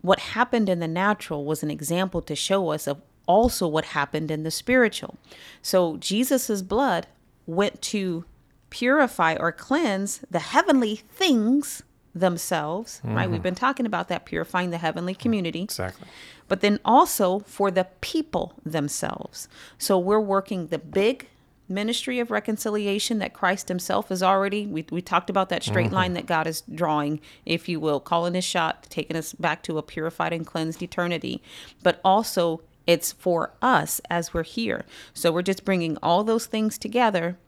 [0.00, 4.30] what happened in the natural was an example to show us of also what happened
[4.30, 5.16] in the spiritual.
[5.62, 7.06] So Jesus's blood
[7.46, 8.24] went to
[8.68, 11.82] purify or cleanse the heavenly things
[12.14, 13.28] themselves, right?
[13.28, 13.42] We've mm-hmm.
[13.42, 16.06] been talking about that purifying the heavenly mm, community Exactly.
[16.48, 19.48] but then also for the people themselves.
[19.78, 21.28] So we're working the big
[21.68, 26.12] ministry of reconciliation that Christ himself is already we, we talked about that straight line
[26.14, 29.82] that God is drawing if you will calling his shot taking us back to a
[29.82, 31.42] purified and cleansed eternity.
[31.82, 34.84] But also it's for us as we're here.
[35.14, 37.38] So we're just bringing all those things together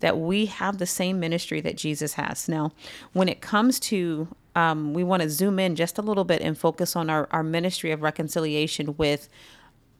[0.00, 2.48] that we have the same ministry that Jesus has.
[2.48, 2.72] Now
[3.12, 6.56] when it comes to um, we want to zoom in just a little bit and
[6.56, 9.28] focus on our, our ministry of reconciliation with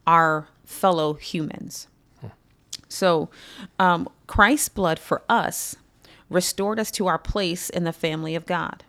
[0.07, 1.89] our fellow humans
[2.97, 3.29] So,
[3.79, 5.77] um, Christ's blood for us
[6.31, 8.85] restored us to our place in the family of God.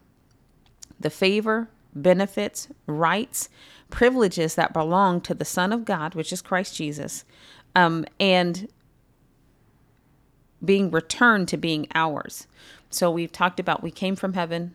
[0.99, 3.49] The favor, benefits, rights,
[3.89, 7.25] privileges that belong to the Son of God, which is Christ Jesus,
[7.75, 8.67] um, and
[10.63, 12.47] being returned to being ours.
[12.89, 14.73] So we've talked about we came from heaven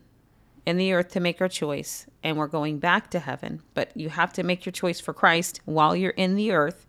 [0.64, 3.62] in the earth to make our choice, and we're going back to heaven.
[3.74, 6.86] But you have to make your choice for Christ while you're in the earth.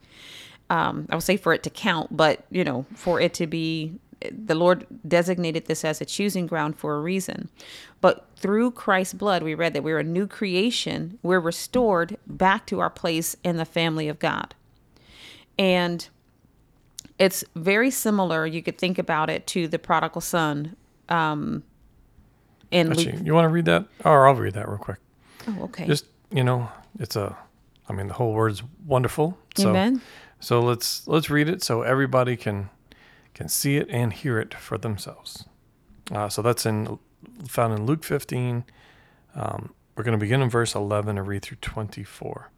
[0.70, 4.00] Um, I would say for it to count, but you know, for it to be
[4.32, 7.50] the Lord designated this as a choosing ground for a reason.
[8.02, 11.20] But through Christ's blood, we read that we're a new creation.
[11.24, 14.56] We're restored back to our place in the family of God.
[15.58, 16.08] And
[17.20, 20.76] it's very similar, you could think about it, to the prodigal son.
[21.10, 21.64] Um,
[22.72, 23.16] in Luke.
[23.24, 23.86] You want to read that?
[24.04, 24.98] Or I'll read that real quick.
[25.48, 25.86] Oh, okay.
[25.86, 27.38] Just, you know, it's a,
[27.88, 29.38] I mean, the whole word's wonderful.
[29.56, 30.02] So, Amen.
[30.44, 32.70] So let's let's read it so everybody can
[33.34, 35.46] can see it and hear it for themselves.
[36.12, 37.00] Uh, so that's in
[37.48, 38.66] found in Luke 15.
[39.36, 42.52] Um, we're going to begin in verse 11 and read through 24.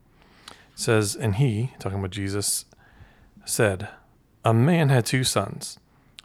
[0.47, 2.65] It says, And he, talking about Jesus,
[3.45, 3.89] said,
[4.43, 5.77] A man had two sons.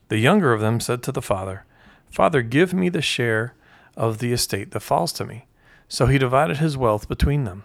[0.08, 1.66] The younger of them said to the father,
[2.08, 3.54] Father, give me the share
[3.98, 5.46] of the estate that falls to me.
[5.88, 7.64] So he divided his wealth between them.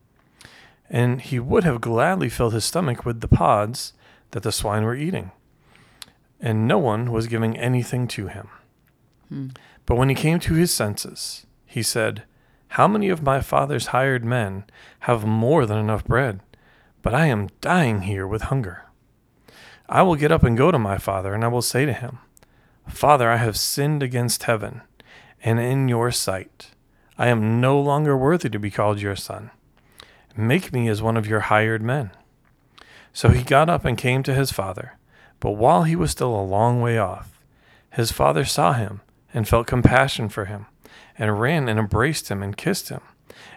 [0.93, 3.93] And he would have gladly filled his stomach with the pods
[4.31, 5.31] that the swine were eating.
[6.41, 8.49] And no one was giving anything to him.
[9.29, 9.47] Hmm.
[9.85, 12.23] But when he came to his senses, he said,
[12.69, 14.65] How many of my father's hired men
[15.01, 16.41] have more than enough bread?
[17.01, 18.83] But I am dying here with hunger.
[19.87, 22.19] I will get up and go to my father, and I will say to him,
[22.87, 24.81] Father, I have sinned against heaven
[25.41, 26.71] and in your sight.
[27.17, 29.51] I am no longer worthy to be called your son.
[30.35, 32.11] Make me as one of your hired men.
[33.13, 34.97] So he got up and came to his father.
[35.39, 37.41] But while he was still a long way off,
[37.91, 39.01] his father saw him
[39.33, 40.67] and felt compassion for him,
[41.17, 43.01] and ran and embraced him and kissed him.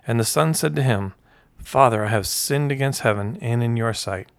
[0.07, 1.15] And the son said to him,
[1.59, 4.31] Father, I have sinned against heaven and in your sight.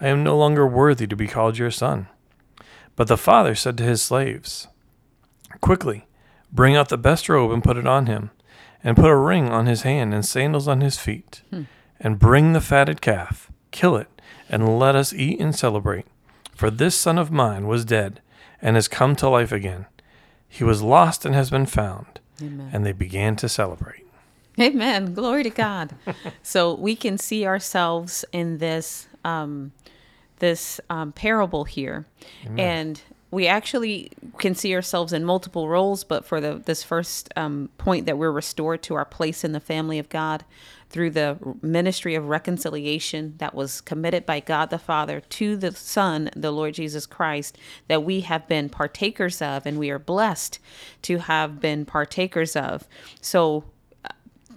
[0.00, 2.08] I am no longer worthy to be called your son.
[2.96, 4.68] But the father said to his slaves,
[5.60, 6.06] Quickly,
[6.52, 8.30] bring out the best robe and put it on him,
[8.82, 11.42] and put a ring on his hand and sandals on his feet,
[11.98, 14.08] and bring the fatted calf, kill it,
[14.48, 16.06] and let us eat and celebrate.
[16.54, 18.20] For this son of mine was dead
[18.60, 19.86] and has come to life again.
[20.48, 22.20] He was lost and has been found.
[22.42, 22.70] Amen.
[22.72, 24.04] And they began to celebrate.
[24.58, 25.14] Amen.
[25.14, 25.94] Glory to God.
[26.42, 29.72] so we can see ourselves in this um,
[30.38, 32.06] this um, parable here,
[32.56, 36.04] and we actually can see ourselves in multiple roles.
[36.04, 39.60] But for the this first um, point, that we're restored to our place in the
[39.60, 40.44] family of God
[40.88, 46.30] through the ministry of reconciliation that was committed by God the Father to the Son,
[46.34, 50.58] the Lord Jesus Christ, that we have been partakers of, and we are blessed
[51.02, 52.88] to have been partakers of.
[53.20, 53.64] So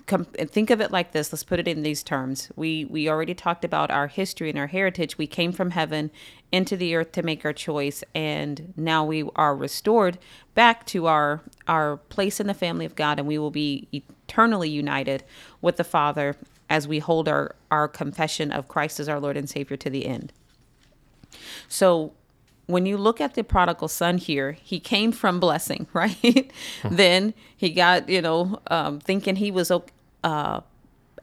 [0.07, 1.31] com- think of it like this.
[1.31, 2.51] Let's put it in these terms.
[2.55, 5.17] We we already talked about our history and our heritage.
[5.17, 6.11] We came from heaven
[6.51, 10.19] into the earth to make our choice and now we are restored
[10.53, 14.69] back to our our place in the family of god and we will be eternally
[14.69, 15.23] united
[15.61, 16.35] with the father
[16.69, 20.05] as we hold our our confession of christ as our lord and savior to the
[20.05, 20.31] end.
[21.67, 22.13] So
[22.67, 26.51] when you look at the prodigal son here, he came from blessing, right?
[26.83, 29.71] then he got, you know, um, thinking he was
[30.23, 30.61] uh,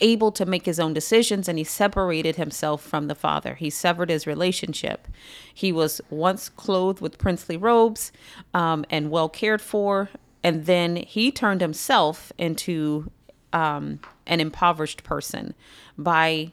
[0.00, 3.54] able to make his own decisions and he separated himself from the father.
[3.54, 5.06] He severed his relationship.
[5.52, 8.12] He was once clothed with princely robes
[8.54, 10.08] um, and well cared for.
[10.42, 13.10] And then he turned himself into
[13.52, 15.54] um, an impoverished person
[15.98, 16.52] by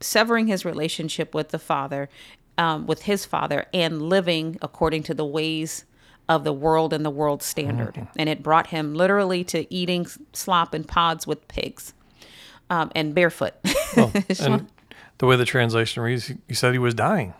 [0.00, 2.08] severing his relationship with the father
[2.60, 5.84] um, with his father and living according to the ways
[6.30, 8.06] of the world and the world standard.
[8.16, 11.92] And it brought him literally to eating slop and pods with pigs
[12.70, 13.54] um, and barefoot.
[13.96, 14.68] Well, and
[15.18, 17.34] the way the translation reads, he- said he was dying.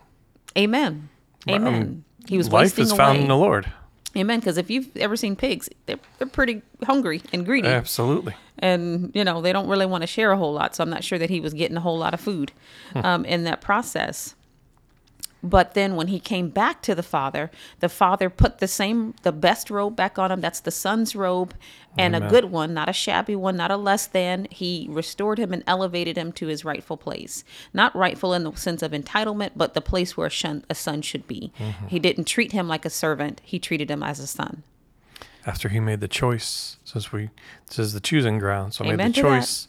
[0.58, 1.08] Amen.
[1.48, 1.72] Amen.
[1.72, 2.98] mean, he was Life is away.
[2.98, 3.70] found in the Lord.
[4.16, 4.40] Amen.
[4.40, 7.68] Because if you've ever seen pigs, they're, they're pretty hungry and greedy.
[7.68, 8.34] Absolutely.
[8.58, 11.02] and you know they don't really want to share a whole lot so i'm not
[11.04, 12.52] sure that he was getting a whole lot of food
[12.94, 14.34] um, in that process
[15.42, 17.50] But then when he came back to the father,
[17.80, 20.40] the father put the same, the best robe back on him.
[20.40, 21.54] That's the son's robe
[21.96, 22.28] and Amen.
[22.28, 24.46] a good one, not a shabby one, not a less than.
[24.50, 27.42] He restored him and elevated him to his rightful place.
[27.72, 31.02] Not rightful in the sense of entitlement, but the place where a, shun, a son
[31.02, 31.52] should be.
[31.58, 31.86] Mm-hmm.
[31.88, 34.62] He didn't treat him like a servant, he treated him as a son.
[35.46, 37.30] After he made the choice, since we
[37.66, 39.28] this is the choosing ground, so Amen made the to that.
[39.40, 39.68] choice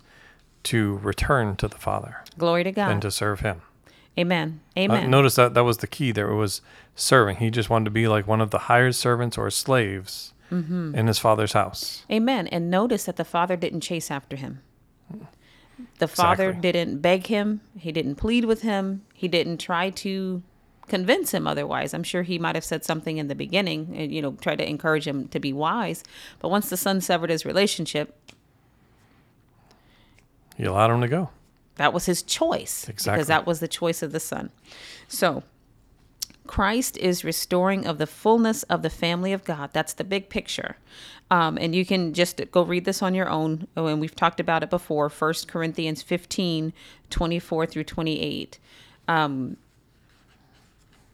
[0.64, 2.92] to return to the Father Glory to God.
[2.92, 3.62] and to serve Him.
[4.20, 4.60] Amen.
[4.76, 5.10] Uh, Amen.
[5.10, 6.12] notice that that was the key.
[6.12, 6.62] There it was
[6.96, 7.38] serving.
[7.38, 10.96] He just wanted to be like one of the hired servants or slaves Mm-hmm.
[10.96, 12.06] in his father's house.
[12.12, 12.46] Amen.
[12.48, 14.60] And notice that the father didn't chase after him.
[16.00, 16.72] The father Exactly.
[16.74, 17.62] didn't beg him.
[17.80, 19.04] He didn't plead with him.
[19.14, 20.44] He didn't try to
[20.90, 21.94] convince him otherwise.
[21.94, 24.68] I'm sure he might have said something in the beginning and, you know, tried to
[24.70, 26.04] encourage him to be wise.
[26.40, 28.14] But once the son severed his relationship,
[30.58, 31.30] He allowed him to go.
[31.82, 33.18] That was his choice Exactly.
[33.18, 34.52] because that was the choice of the son.
[35.08, 35.44] So,
[36.46, 39.72] Christ is restoring of the fullness of the family of God.
[39.74, 40.78] That's the big picture.
[41.32, 43.68] Um, and you can just go read this on your own.
[43.76, 46.74] Oh, and we've talked about it before 1 Corinthians 15
[47.10, 48.60] 24 through 28.
[49.08, 49.58] Um,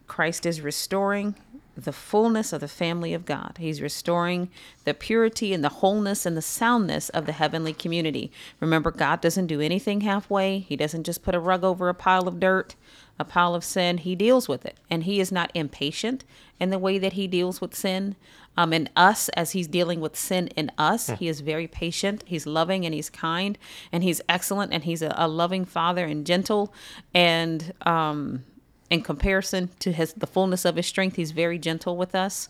[0.07, 1.35] Christ is restoring
[1.83, 3.57] the fullness of the family of God.
[3.59, 4.49] He's restoring
[4.83, 8.31] the purity and the wholeness and the soundness of the heavenly community.
[8.59, 10.59] Remember, God doesn't do anything halfway.
[10.59, 12.75] He doesn't just put a rug over a pile of dirt,
[13.19, 13.99] a pile of sin.
[13.99, 14.77] He deals with it.
[14.89, 16.23] And He is not impatient
[16.59, 18.15] in the way that He deals with sin.
[18.57, 22.23] Um, and us, as He's dealing with sin in us, He is very patient.
[22.25, 23.57] He's loving and He's kind
[23.91, 26.73] and He's excellent and He's a, a loving Father and gentle.
[27.13, 28.45] And, um,
[28.89, 32.49] in comparison to his the fullness of his strength he's very gentle with us.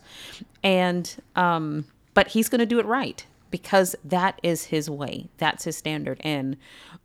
[0.62, 5.28] And um but he's going to do it right because that is his way.
[5.38, 6.20] That's his standard.
[6.24, 6.56] And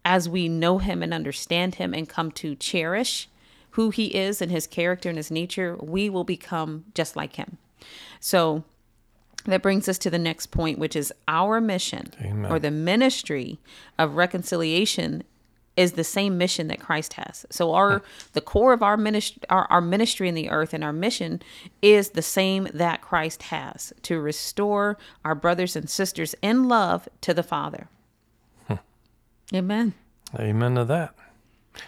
[0.03, 3.29] as we know him and understand him and come to cherish
[3.71, 7.57] who he is and his character and his nature we will become just like him.
[8.19, 8.63] So
[9.45, 12.51] that brings us to the next point, which is our mission Amen.
[12.51, 13.59] or the ministry
[13.97, 15.23] of reconciliation
[15.75, 17.45] is the same mission that Christ has.
[17.49, 20.93] So our the core of our ministry our, our ministry in the earth and our
[20.93, 21.41] mission
[21.81, 27.33] is the same that Christ has to restore our brothers and sisters in love to
[27.33, 27.87] the Father.
[29.53, 29.93] Amen.
[30.39, 31.13] Amen to that.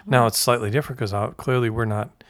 [0.05, 2.23] Now it's slightly different because uh, clearly we're not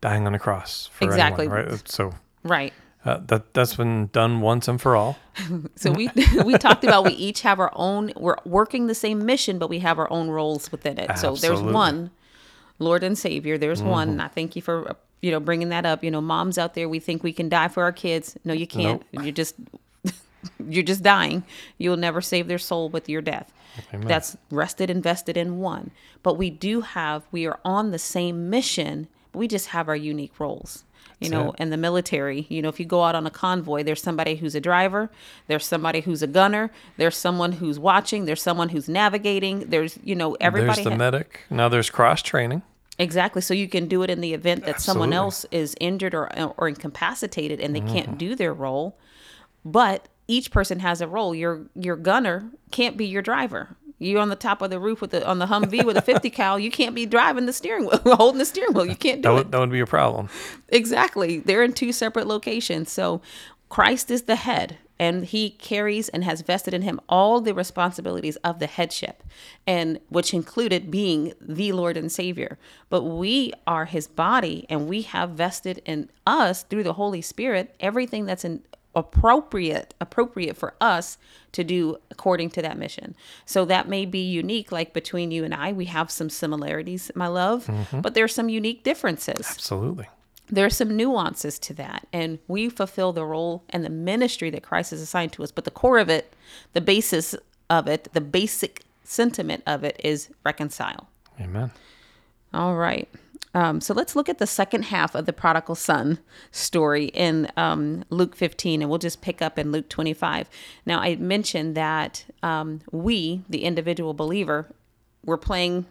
[0.00, 1.46] dying on a cross for Exactly.
[1.46, 1.88] anyone, right?
[1.88, 2.72] So Right.
[3.04, 5.18] Uh, that that's been done once and for all.
[5.76, 6.10] So we
[6.44, 9.78] we talked about we each have our own we're working the same mission but we
[9.78, 11.16] have our own roles within it.
[11.18, 12.10] So there's one
[12.78, 13.58] Lord and Savior.
[13.58, 14.08] There's one.
[14.10, 16.04] And I thank you for uh, you know bringing that up.
[16.04, 18.36] You know, moms out there, we think we can die for our kids.
[18.44, 19.02] No, you can't.
[19.12, 19.54] You're just
[20.68, 21.44] you're just dying.
[21.78, 23.52] You'll never save their soul with your death.
[23.92, 25.90] That's rested invested in one.
[26.22, 29.08] But we do have we are on the same mission.
[29.34, 30.84] We just have our unique roles.
[31.20, 31.56] You know, it.
[31.60, 34.54] in the military, you know, if you go out on a convoy, there's somebody who's
[34.54, 35.10] a driver,
[35.48, 40.14] there's somebody who's a gunner, there's someone who's watching, there's someone who's navigating, there's, you
[40.14, 41.40] know, everybody There's the ha- medic.
[41.50, 42.62] Now there's cross training.
[43.00, 43.42] Exactly.
[43.42, 46.68] So you can do it in the event that someone else is injured or or
[46.68, 47.94] incapacitated and they Mm-hmm.
[47.94, 48.96] can't do their role.
[49.64, 51.34] But each person has a role.
[51.34, 53.76] Your your gunner can't be your driver.
[53.98, 56.30] You're on the top of the roof with the on the Humvee with a 50
[56.30, 56.58] cal.
[56.58, 58.86] You can't be driving the steering wheel, holding the steering wheel.
[58.86, 59.34] You can't do That it.
[59.34, 60.28] would that would be a problem.
[60.68, 61.38] Exactly.
[61.40, 62.90] They're in two separate locations.
[62.92, 63.20] So
[63.68, 68.36] Christ is the head and he carries and has vested in him all the responsibilities
[68.36, 69.22] of the headship
[69.66, 72.58] and which included being the Lord and Savior.
[72.90, 77.74] But we are his body and we have vested in us through the Holy Spirit
[77.80, 78.62] everything that's in
[78.94, 81.18] appropriate appropriate for us
[81.52, 83.14] to do according to that mission.
[83.44, 87.26] So that may be unique like between you and I we have some similarities my
[87.28, 88.00] love, mm-hmm.
[88.00, 90.08] but there's some unique differences Absolutely.
[90.50, 94.62] there are some nuances to that and we fulfill the role and the ministry that
[94.62, 96.32] christ has assigned to us but the core of it
[96.72, 97.34] the basis
[97.68, 101.08] of it the basic sentiment of it is reconcile
[101.40, 101.70] Amen.
[102.52, 103.08] all right
[103.58, 106.18] um, so let's look at the second half of the prodigal son
[106.50, 110.48] story in um, luke 15 and we'll just pick up in luke 25
[110.86, 114.66] now i mentioned that um, we the individual believer
[115.24, 115.86] we're playing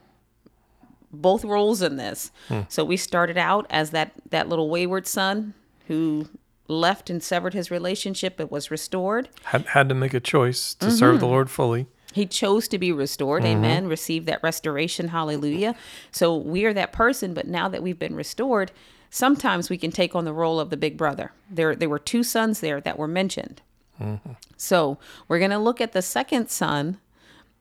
[1.12, 2.32] both roles in this.
[2.68, 5.54] So we started out as that that little wayward son
[5.88, 6.28] who
[6.68, 9.30] left and severed his relationship but was restored.
[9.46, 11.32] Had had to make a choice to serve the Mm-hmm.
[11.34, 11.88] Lord fully.
[12.18, 13.46] He chose to be restored.
[13.46, 13.88] Amen.
[13.88, 15.10] Receive that restoration.
[15.10, 15.76] Hallelujah.
[16.12, 18.72] So we are that person, but now that we've been restored,
[19.12, 21.32] sometimes we can take on the role of the big brother.
[21.50, 23.62] There there were two sons there that were mentioned.
[24.58, 24.98] So
[25.28, 27.00] we're going to look at the second son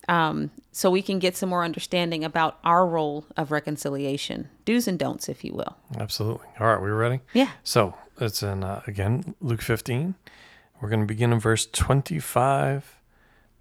[0.09, 4.98] um, so we can get some more understanding about our role of reconciliation, do's and
[4.98, 5.76] don'ts, if you will.
[5.98, 6.46] Absolutely.
[6.61, 7.20] All right, we ready?
[7.32, 7.50] Yeah.
[7.64, 10.14] So it's in uh, again Luke 15.
[10.80, 12.95] We're going to begin in verse 25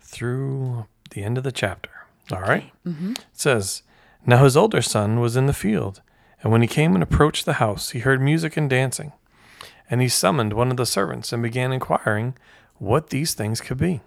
[0.06, 1.90] through the end of the chapter.
[2.32, 2.72] All right.
[2.86, 3.12] Mm-hmm.
[3.12, 3.84] It says,
[4.26, 6.02] Now his older son was in the field,
[6.42, 9.14] and when he came and approached the house, he heard music and dancing.
[9.90, 12.36] And he summoned one of the servants and began inquiring
[12.78, 14.02] what these things could be.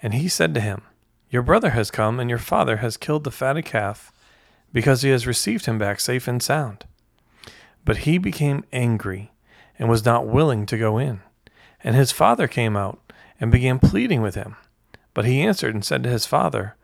[0.00, 0.82] And he said to him,
[1.30, 4.12] Your brother has come, and your father has killed the fatted calf,
[4.72, 6.84] because he has received him back safe and sound.
[7.84, 9.32] But he became angry
[9.78, 11.20] and was not willing to go in.
[11.82, 13.00] And his father came out
[13.38, 14.56] and began pleading with him.
[15.14, 16.74] But he answered and said to his father,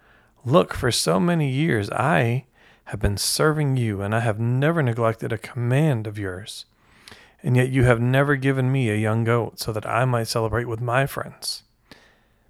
[0.44, 2.46] Look, for so many years I
[2.84, 6.64] have been serving you, and I have never neglected a command of yours.
[7.42, 10.66] And yet you have never given me a young goat so that I might celebrate
[10.66, 11.62] with my friends.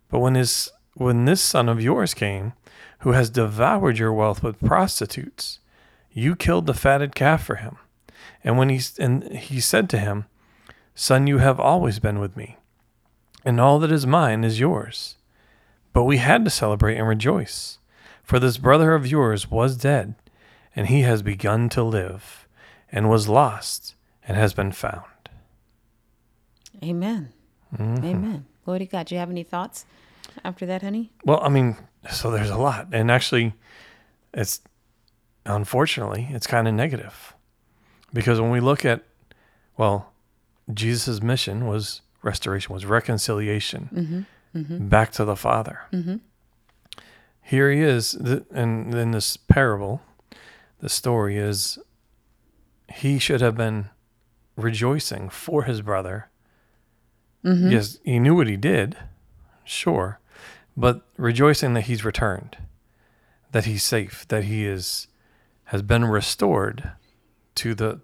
[0.09, 2.53] But when his when this son of yours came,
[3.01, 5.61] who has devoured your wealth with prostitutes,
[6.13, 7.77] you killed the fatted calf for him.
[8.43, 10.27] And when he and he said to him,
[10.95, 12.57] Son, you have always been with me,
[13.45, 15.17] and all that is mine is yours.
[15.93, 17.79] But we had to celebrate and rejoice,
[18.23, 20.15] for this brother of yours was dead,
[20.77, 22.47] and he has begun to live,
[22.93, 23.95] and was lost,
[24.27, 25.05] and has been found.
[26.83, 27.33] Amen.
[27.77, 28.05] Mm-hmm.
[28.05, 28.47] Amen.
[28.65, 29.07] Glory to God.
[29.07, 29.85] Do you have any thoughts
[30.45, 31.11] after that, honey?
[31.25, 31.77] Well, I mean,
[32.11, 33.55] so there's a lot, and actually,
[34.33, 34.61] it's
[35.45, 37.35] unfortunately it's kind of negative,
[38.13, 39.03] because when we look at,
[39.77, 40.13] well,
[40.73, 44.21] Jesus' mission was restoration, was reconciliation mm-hmm.
[44.55, 44.89] Mm-hmm.
[44.89, 45.81] back to the Father.
[45.93, 46.17] Mm-hmm.
[47.43, 50.03] Here he is, and in this parable,
[50.81, 51.79] the story is
[52.93, 53.91] he should have been
[54.57, 56.31] rejoicing for his brother.
[57.45, 57.71] Mm-hmm.
[57.71, 58.97] Yes, he knew what he did,
[59.65, 60.21] sure,
[60.77, 62.57] but rejoicing that he's returned,
[63.53, 65.07] that he's safe, that he is
[65.65, 66.91] has been restored
[67.55, 68.01] to the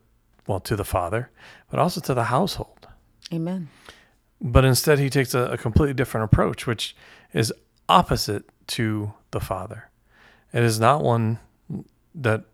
[0.47, 1.31] well to the father,
[1.71, 2.87] but also to the household.
[3.33, 3.69] Amen.
[4.41, 6.95] But instead, he takes a, a completely different approach, which
[7.33, 7.53] is
[7.89, 9.91] opposite to the father.
[10.53, 11.39] It is not one
[12.15, 12.45] that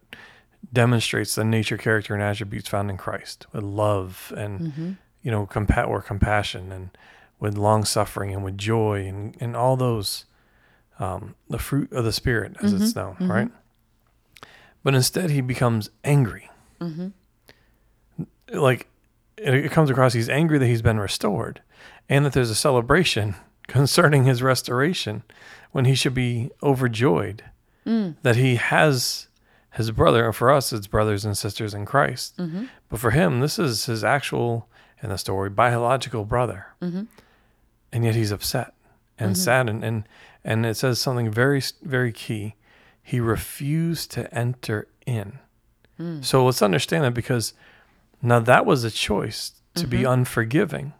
[0.72, 4.92] demonstrates the nature, character, and attributes found in Christ with love and mm-hmm.
[5.22, 6.90] you know compa- or compassion and
[7.40, 10.24] with long suffering and with joy and, and all those
[11.00, 12.98] um, the fruit of the spirit as it's mm-hmm.
[12.98, 13.32] known, mm-hmm.
[13.32, 13.50] right?
[14.84, 16.50] But instead, he becomes angry.
[18.52, 18.88] Like
[19.36, 21.62] it, it comes across, he's angry that he's been restored,
[22.08, 23.36] and that there's a celebration
[23.66, 25.22] concerning his restoration
[25.70, 27.44] when he should be overjoyed
[27.86, 28.14] mm.
[28.22, 29.28] that he has
[29.72, 30.26] his brother.
[30.26, 32.36] And for us, it's brothers and sisters in Christ.
[32.36, 32.64] Mm-hmm.
[32.88, 34.68] But for him, this is his actual,
[35.02, 36.66] in the story, biological brother.
[36.80, 37.04] Mm-hmm.
[37.92, 38.74] And yet he's upset
[39.18, 39.42] and mm-hmm.
[39.42, 39.84] saddened.
[39.84, 40.08] And,
[40.44, 42.54] and it says something very, very key.
[43.02, 45.38] He refused to enter in.
[45.98, 46.24] Mm.
[46.24, 47.52] So let's understand that because
[48.20, 50.92] now that was a choice to be unforgiving.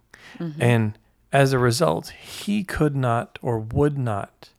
[0.59, 0.99] And
[1.33, 4.51] as a result, he could not or would not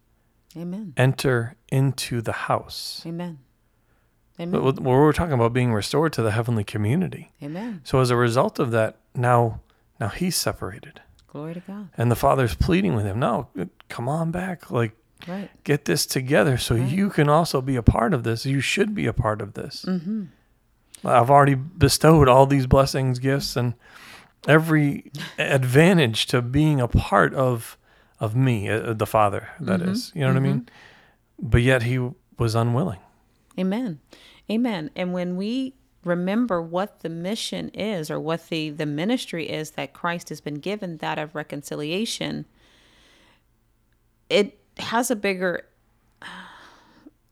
[0.57, 0.93] Amen.
[0.97, 3.03] enter into the house.
[3.05, 3.39] Amen.
[4.37, 4.63] But Amen.
[4.63, 7.31] what we're talking about being restored to the heavenly community.
[7.41, 7.81] Amen.
[7.83, 9.61] So as a result of that, now
[9.99, 11.01] now he's separated.
[11.27, 11.89] Glory to God.
[11.97, 13.47] And the father's pleading with him, no,
[13.89, 14.69] come on back.
[14.71, 14.93] Like
[15.27, 15.49] Right.
[15.63, 18.45] get this together so you can also be a part of this.
[18.45, 19.85] You should be a part of this.
[19.87, 20.23] Mm-hmm.
[21.05, 23.73] I've already bestowed all these blessings, gifts, and
[24.47, 27.77] every advantage to being a part of
[28.19, 29.49] of me, uh, the Father.
[29.59, 30.69] That is, you know what I mean.
[31.39, 31.99] But yet he
[32.37, 32.99] was unwilling.
[33.59, 33.99] Amen.
[34.49, 34.91] Amen.
[34.95, 35.73] And when we
[36.05, 40.55] remember what the mission is or what the, the ministry is that Christ has been
[40.55, 42.45] given, that of reconciliation,
[44.29, 45.63] it has a bigger uh,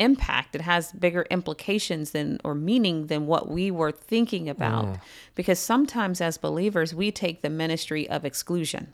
[0.02, 0.56] impact.
[0.56, 4.98] It has bigger implications than or meaning than what we were thinking about.
[5.36, 8.94] Because sometimes as believers, we take the ministry of exclusion.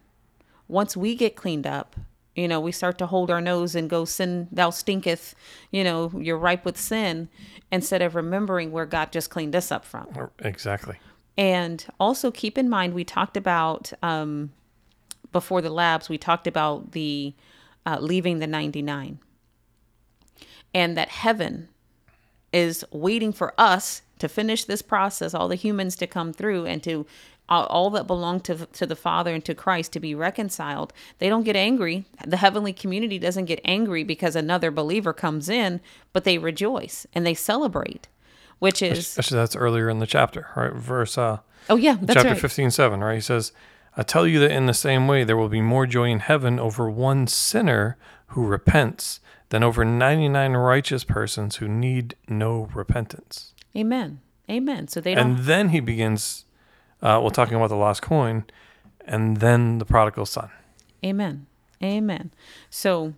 [0.68, 1.96] Once we get cleaned up,
[2.36, 5.34] you know, we start to hold our nose and go, Sin, thou stinketh,
[5.72, 7.30] you know, you're ripe with sin,
[7.72, 10.08] instead of remembering where God just cleaned us up from.
[10.40, 10.98] Exactly.
[11.38, 14.52] And also keep in mind, we talked about um,
[15.32, 17.34] before the labs, we talked about the
[17.86, 19.20] uh, leaving the 99
[20.74, 21.70] and that heaven
[22.54, 26.82] is waiting for us to finish this process, all the humans to come through and
[26.84, 27.06] to
[27.50, 30.92] all, all that belong to, to the Father and to Christ to be reconciled.
[31.20, 32.06] They don't get angry.
[32.26, 35.80] The heavenly community doesn't get angry because another believer comes in,
[36.14, 38.08] but they rejoice and they celebrate,
[38.60, 40.74] which is, Actually, that's earlier in the chapter, right?
[40.74, 41.40] Verse uh,
[41.70, 42.40] oh, yeah, that's chapter right.
[42.40, 43.16] 15, 7, right?
[43.16, 43.52] He says,
[43.96, 46.60] I tell you that in the same way, there will be more joy in heaven
[46.60, 47.98] over one sinner
[48.28, 53.54] who repents than over 99 righteous persons who need no repentance.
[53.76, 54.20] Amen.
[54.50, 54.88] Amen.
[54.88, 55.32] So they don't.
[55.32, 56.46] And then he begins,
[57.02, 58.46] uh, well, talking about the lost coin,
[59.06, 60.50] and then the prodigal son.
[61.06, 61.46] Amen.
[61.82, 62.32] Amen.
[62.70, 63.14] So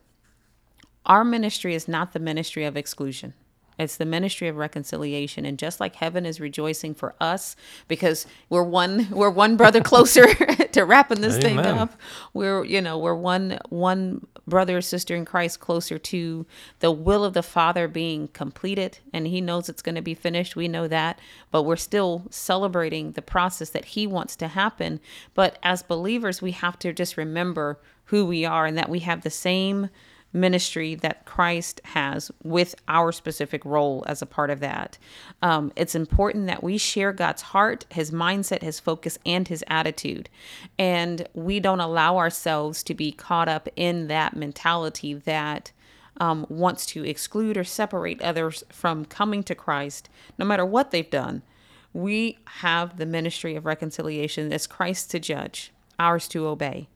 [1.06, 3.34] our ministry is not the ministry of exclusion.
[3.80, 5.46] It's the ministry of reconciliation.
[5.46, 7.56] And just like heaven is rejoicing for us
[7.88, 10.34] because we're one we're one brother closer
[10.72, 11.94] to wrapping this thing up.
[12.34, 16.46] We're you know, we're one one brother or sister in Christ closer to
[16.80, 19.00] the will of the Father being completed.
[19.14, 20.56] And he knows it's going to be finished.
[20.56, 21.20] We know that.
[21.52, 25.00] But we're still celebrating the process that he wants to happen.
[25.34, 29.22] But as believers, we have to just remember who we are and that we have
[29.22, 29.90] the same
[30.34, 34.98] ministry that Christ has with our specific role as a part of that.
[35.42, 40.30] Um, it's important that we share God's heart, his mindset, his focus, and his attitude.
[40.78, 45.72] And we don't allow ourselves to be caught up in that mentality that
[46.18, 51.10] um, wants to exclude or separate others from coming to Christ, no matter what they've
[51.10, 51.44] done.
[51.94, 54.52] We have the ministry of reconciliation.
[54.52, 56.88] It's Christ to judge, ours to obey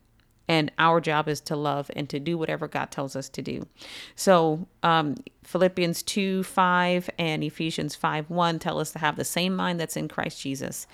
[0.48, 3.66] and our job is to love and to do whatever God tells us to do.
[4.16, 9.56] So, um, Philippians 2 5 and Ephesians 5 1 tell us to have the same
[9.56, 10.88] mind that's in Christ Jesus.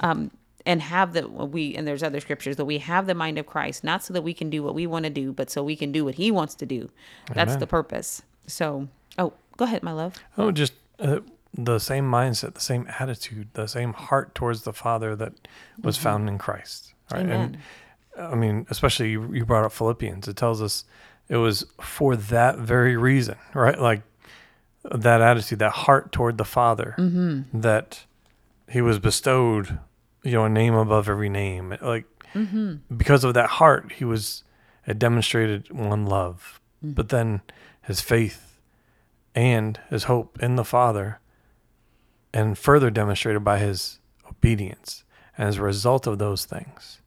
[0.00, 0.30] Um,
[0.66, 3.84] and have the we and there's other scriptures that we have the mind of Christ,
[3.84, 5.92] not so that we can do what we want to do, but so we can
[5.92, 6.90] do what He wants to do.
[7.32, 7.60] That's Amen.
[7.60, 8.22] the purpose.
[8.48, 10.14] So, oh, go ahead, my love.
[10.36, 11.20] Oh, just uh,
[11.54, 15.32] the same mindset, the same attitude, the same heart towards the Father that
[15.80, 16.92] was found in Christ.
[17.12, 17.22] Right.
[17.22, 17.40] Amen.
[17.40, 17.58] And
[18.18, 20.28] I mean, especially you, you brought up Philippians.
[20.28, 20.84] It tells us
[21.28, 23.78] it was for that very reason, right?
[23.78, 24.02] Like
[24.84, 27.60] that attitude, that heart toward the Father, mm-hmm.
[27.60, 28.04] that
[28.68, 29.78] he was bestowed,
[30.22, 31.76] you know, a name above every name.
[31.80, 32.04] Like
[32.34, 32.76] mm-hmm.
[32.96, 34.44] because of that heart, he was
[34.86, 36.94] it demonstrated one love, mm-hmm.
[36.94, 37.40] but then
[37.82, 38.60] his faith
[39.34, 41.20] and his hope in the Father,
[42.32, 43.98] and further demonstrated by his
[44.28, 45.04] obedience.
[45.36, 47.00] And as a result of those things,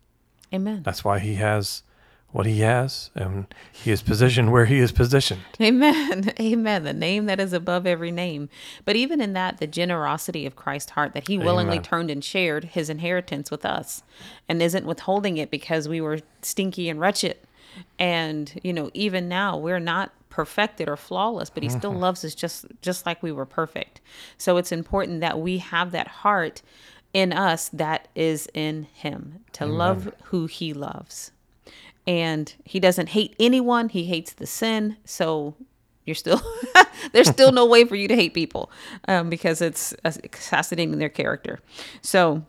[0.54, 0.82] Amen.
[0.84, 1.84] that's why he has
[2.32, 5.42] what he has, and he is positioned where he is positioned.
[5.60, 6.32] Amen.
[6.40, 6.84] Amen.
[6.84, 8.50] The name that is above every name.
[8.86, 11.84] But even in that, the generosity of Christ's heart that he willingly Amen.
[11.84, 14.04] turned and shared his inheritance with us
[14.48, 17.38] and isn't withholding it because we were stinky and wretched.
[17.98, 22.02] And, you know, even now we're not perfected or flawless, but he still mm-hmm.
[22.02, 24.00] loves us just just like we were perfect.
[24.38, 26.62] So it's important that we have that heart
[27.14, 31.32] in us that is in him to love who he loves.
[32.06, 33.90] And he doesn't hate anyone.
[33.90, 34.98] He hates the sin.
[35.06, 35.56] So
[36.06, 36.42] you're still
[37.12, 38.72] there's still no way for you to hate people
[39.08, 41.60] um, because it's assassinating their character.
[42.02, 42.44] So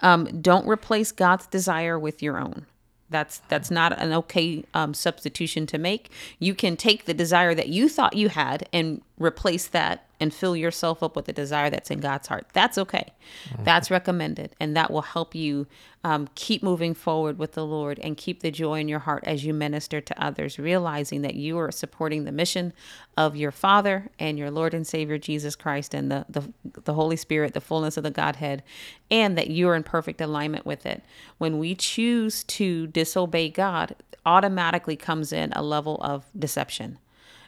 [0.00, 2.66] um, don't replace god's desire with your own.
[3.10, 6.10] That's that's not an okay um, substitution to make.
[6.38, 10.56] You can take the desire that you thought you had and replace that and fill
[10.56, 12.46] yourself up with the desire that's in god's heart.
[12.52, 13.12] That's okay.
[13.58, 15.66] That's recommended and that will help you
[16.02, 19.44] um, keep moving forward with the lord and keep the joy in your heart as
[19.44, 22.72] you minister to others realizing that you are supporting the mission
[23.18, 26.42] of your father and your lord and savior jesus christ and the, the,
[26.84, 28.62] the holy spirit the fullness of the godhead
[29.10, 31.02] and that you're in perfect alignment with it.
[31.38, 36.98] When we choose to disobey god automatically comes in a level of deception.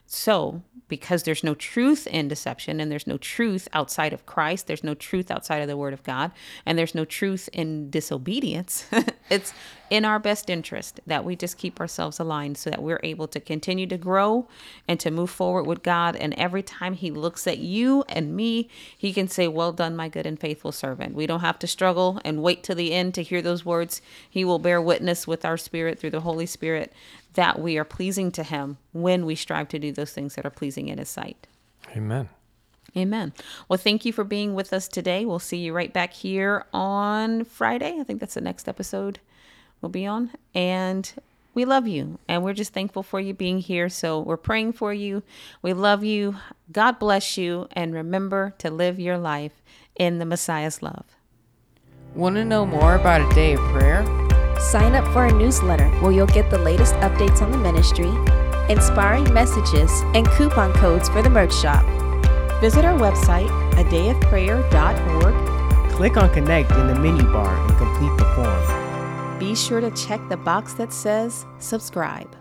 [0.07, 0.63] So,
[0.93, 4.93] because there's no truth in deception and there's no truth outside of Christ, there's no
[4.93, 6.33] truth outside of the Word of God,
[6.67, 8.85] and there's no truth in disobedience,
[9.31, 9.55] it's
[9.93, 13.39] in our best interest that we just keep ourselves aligned so that we're able to
[13.39, 14.49] continue to grow
[14.89, 16.17] and to move forward with God.
[16.17, 20.09] And every time He looks at you and me, He can say, Well done, my
[20.09, 21.15] good and faithful servant.
[21.15, 24.01] We don't have to struggle and wait till the end to hear those words.
[24.31, 26.93] He will bear witness with our spirit through the Holy Spirit
[27.35, 30.51] that we are pleasing to Him when we strive to do those things that are
[30.51, 31.47] pleasing in His sight.
[31.97, 32.29] Amen.
[32.97, 33.33] Amen.
[33.69, 35.25] Well, thank you for being with us today.
[35.25, 37.97] We'll see you right back here on Friday.
[37.99, 39.19] I think that's the next episode
[39.81, 40.31] we'll be on.
[40.55, 41.11] And
[41.55, 42.19] we love you.
[42.29, 43.89] And we're just thankful for you being here.
[43.89, 45.23] So we're praying for you.
[45.63, 46.37] We love you.
[46.71, 47.67] God bless you.
[47.73, 49.63] And remember to live your life
[49.97, 51.05] in the Messiah's love.
[52.15, 54.22] Want to know more about a day of prayer?
[54.63, 58.09] Sign up for our newsletter where you'll get the latest updates on the ministry,
[58.73, 61.85] inspiring messages, and coupon codes for the merch shop.
[62.61, 65.93] Visit our website, a day of adayofprayer.org.
[65.93, 69.39] Click on Connect in the menu bar and complete the form.
[69.39, 72.35] Be sure to check the box that says subscribe.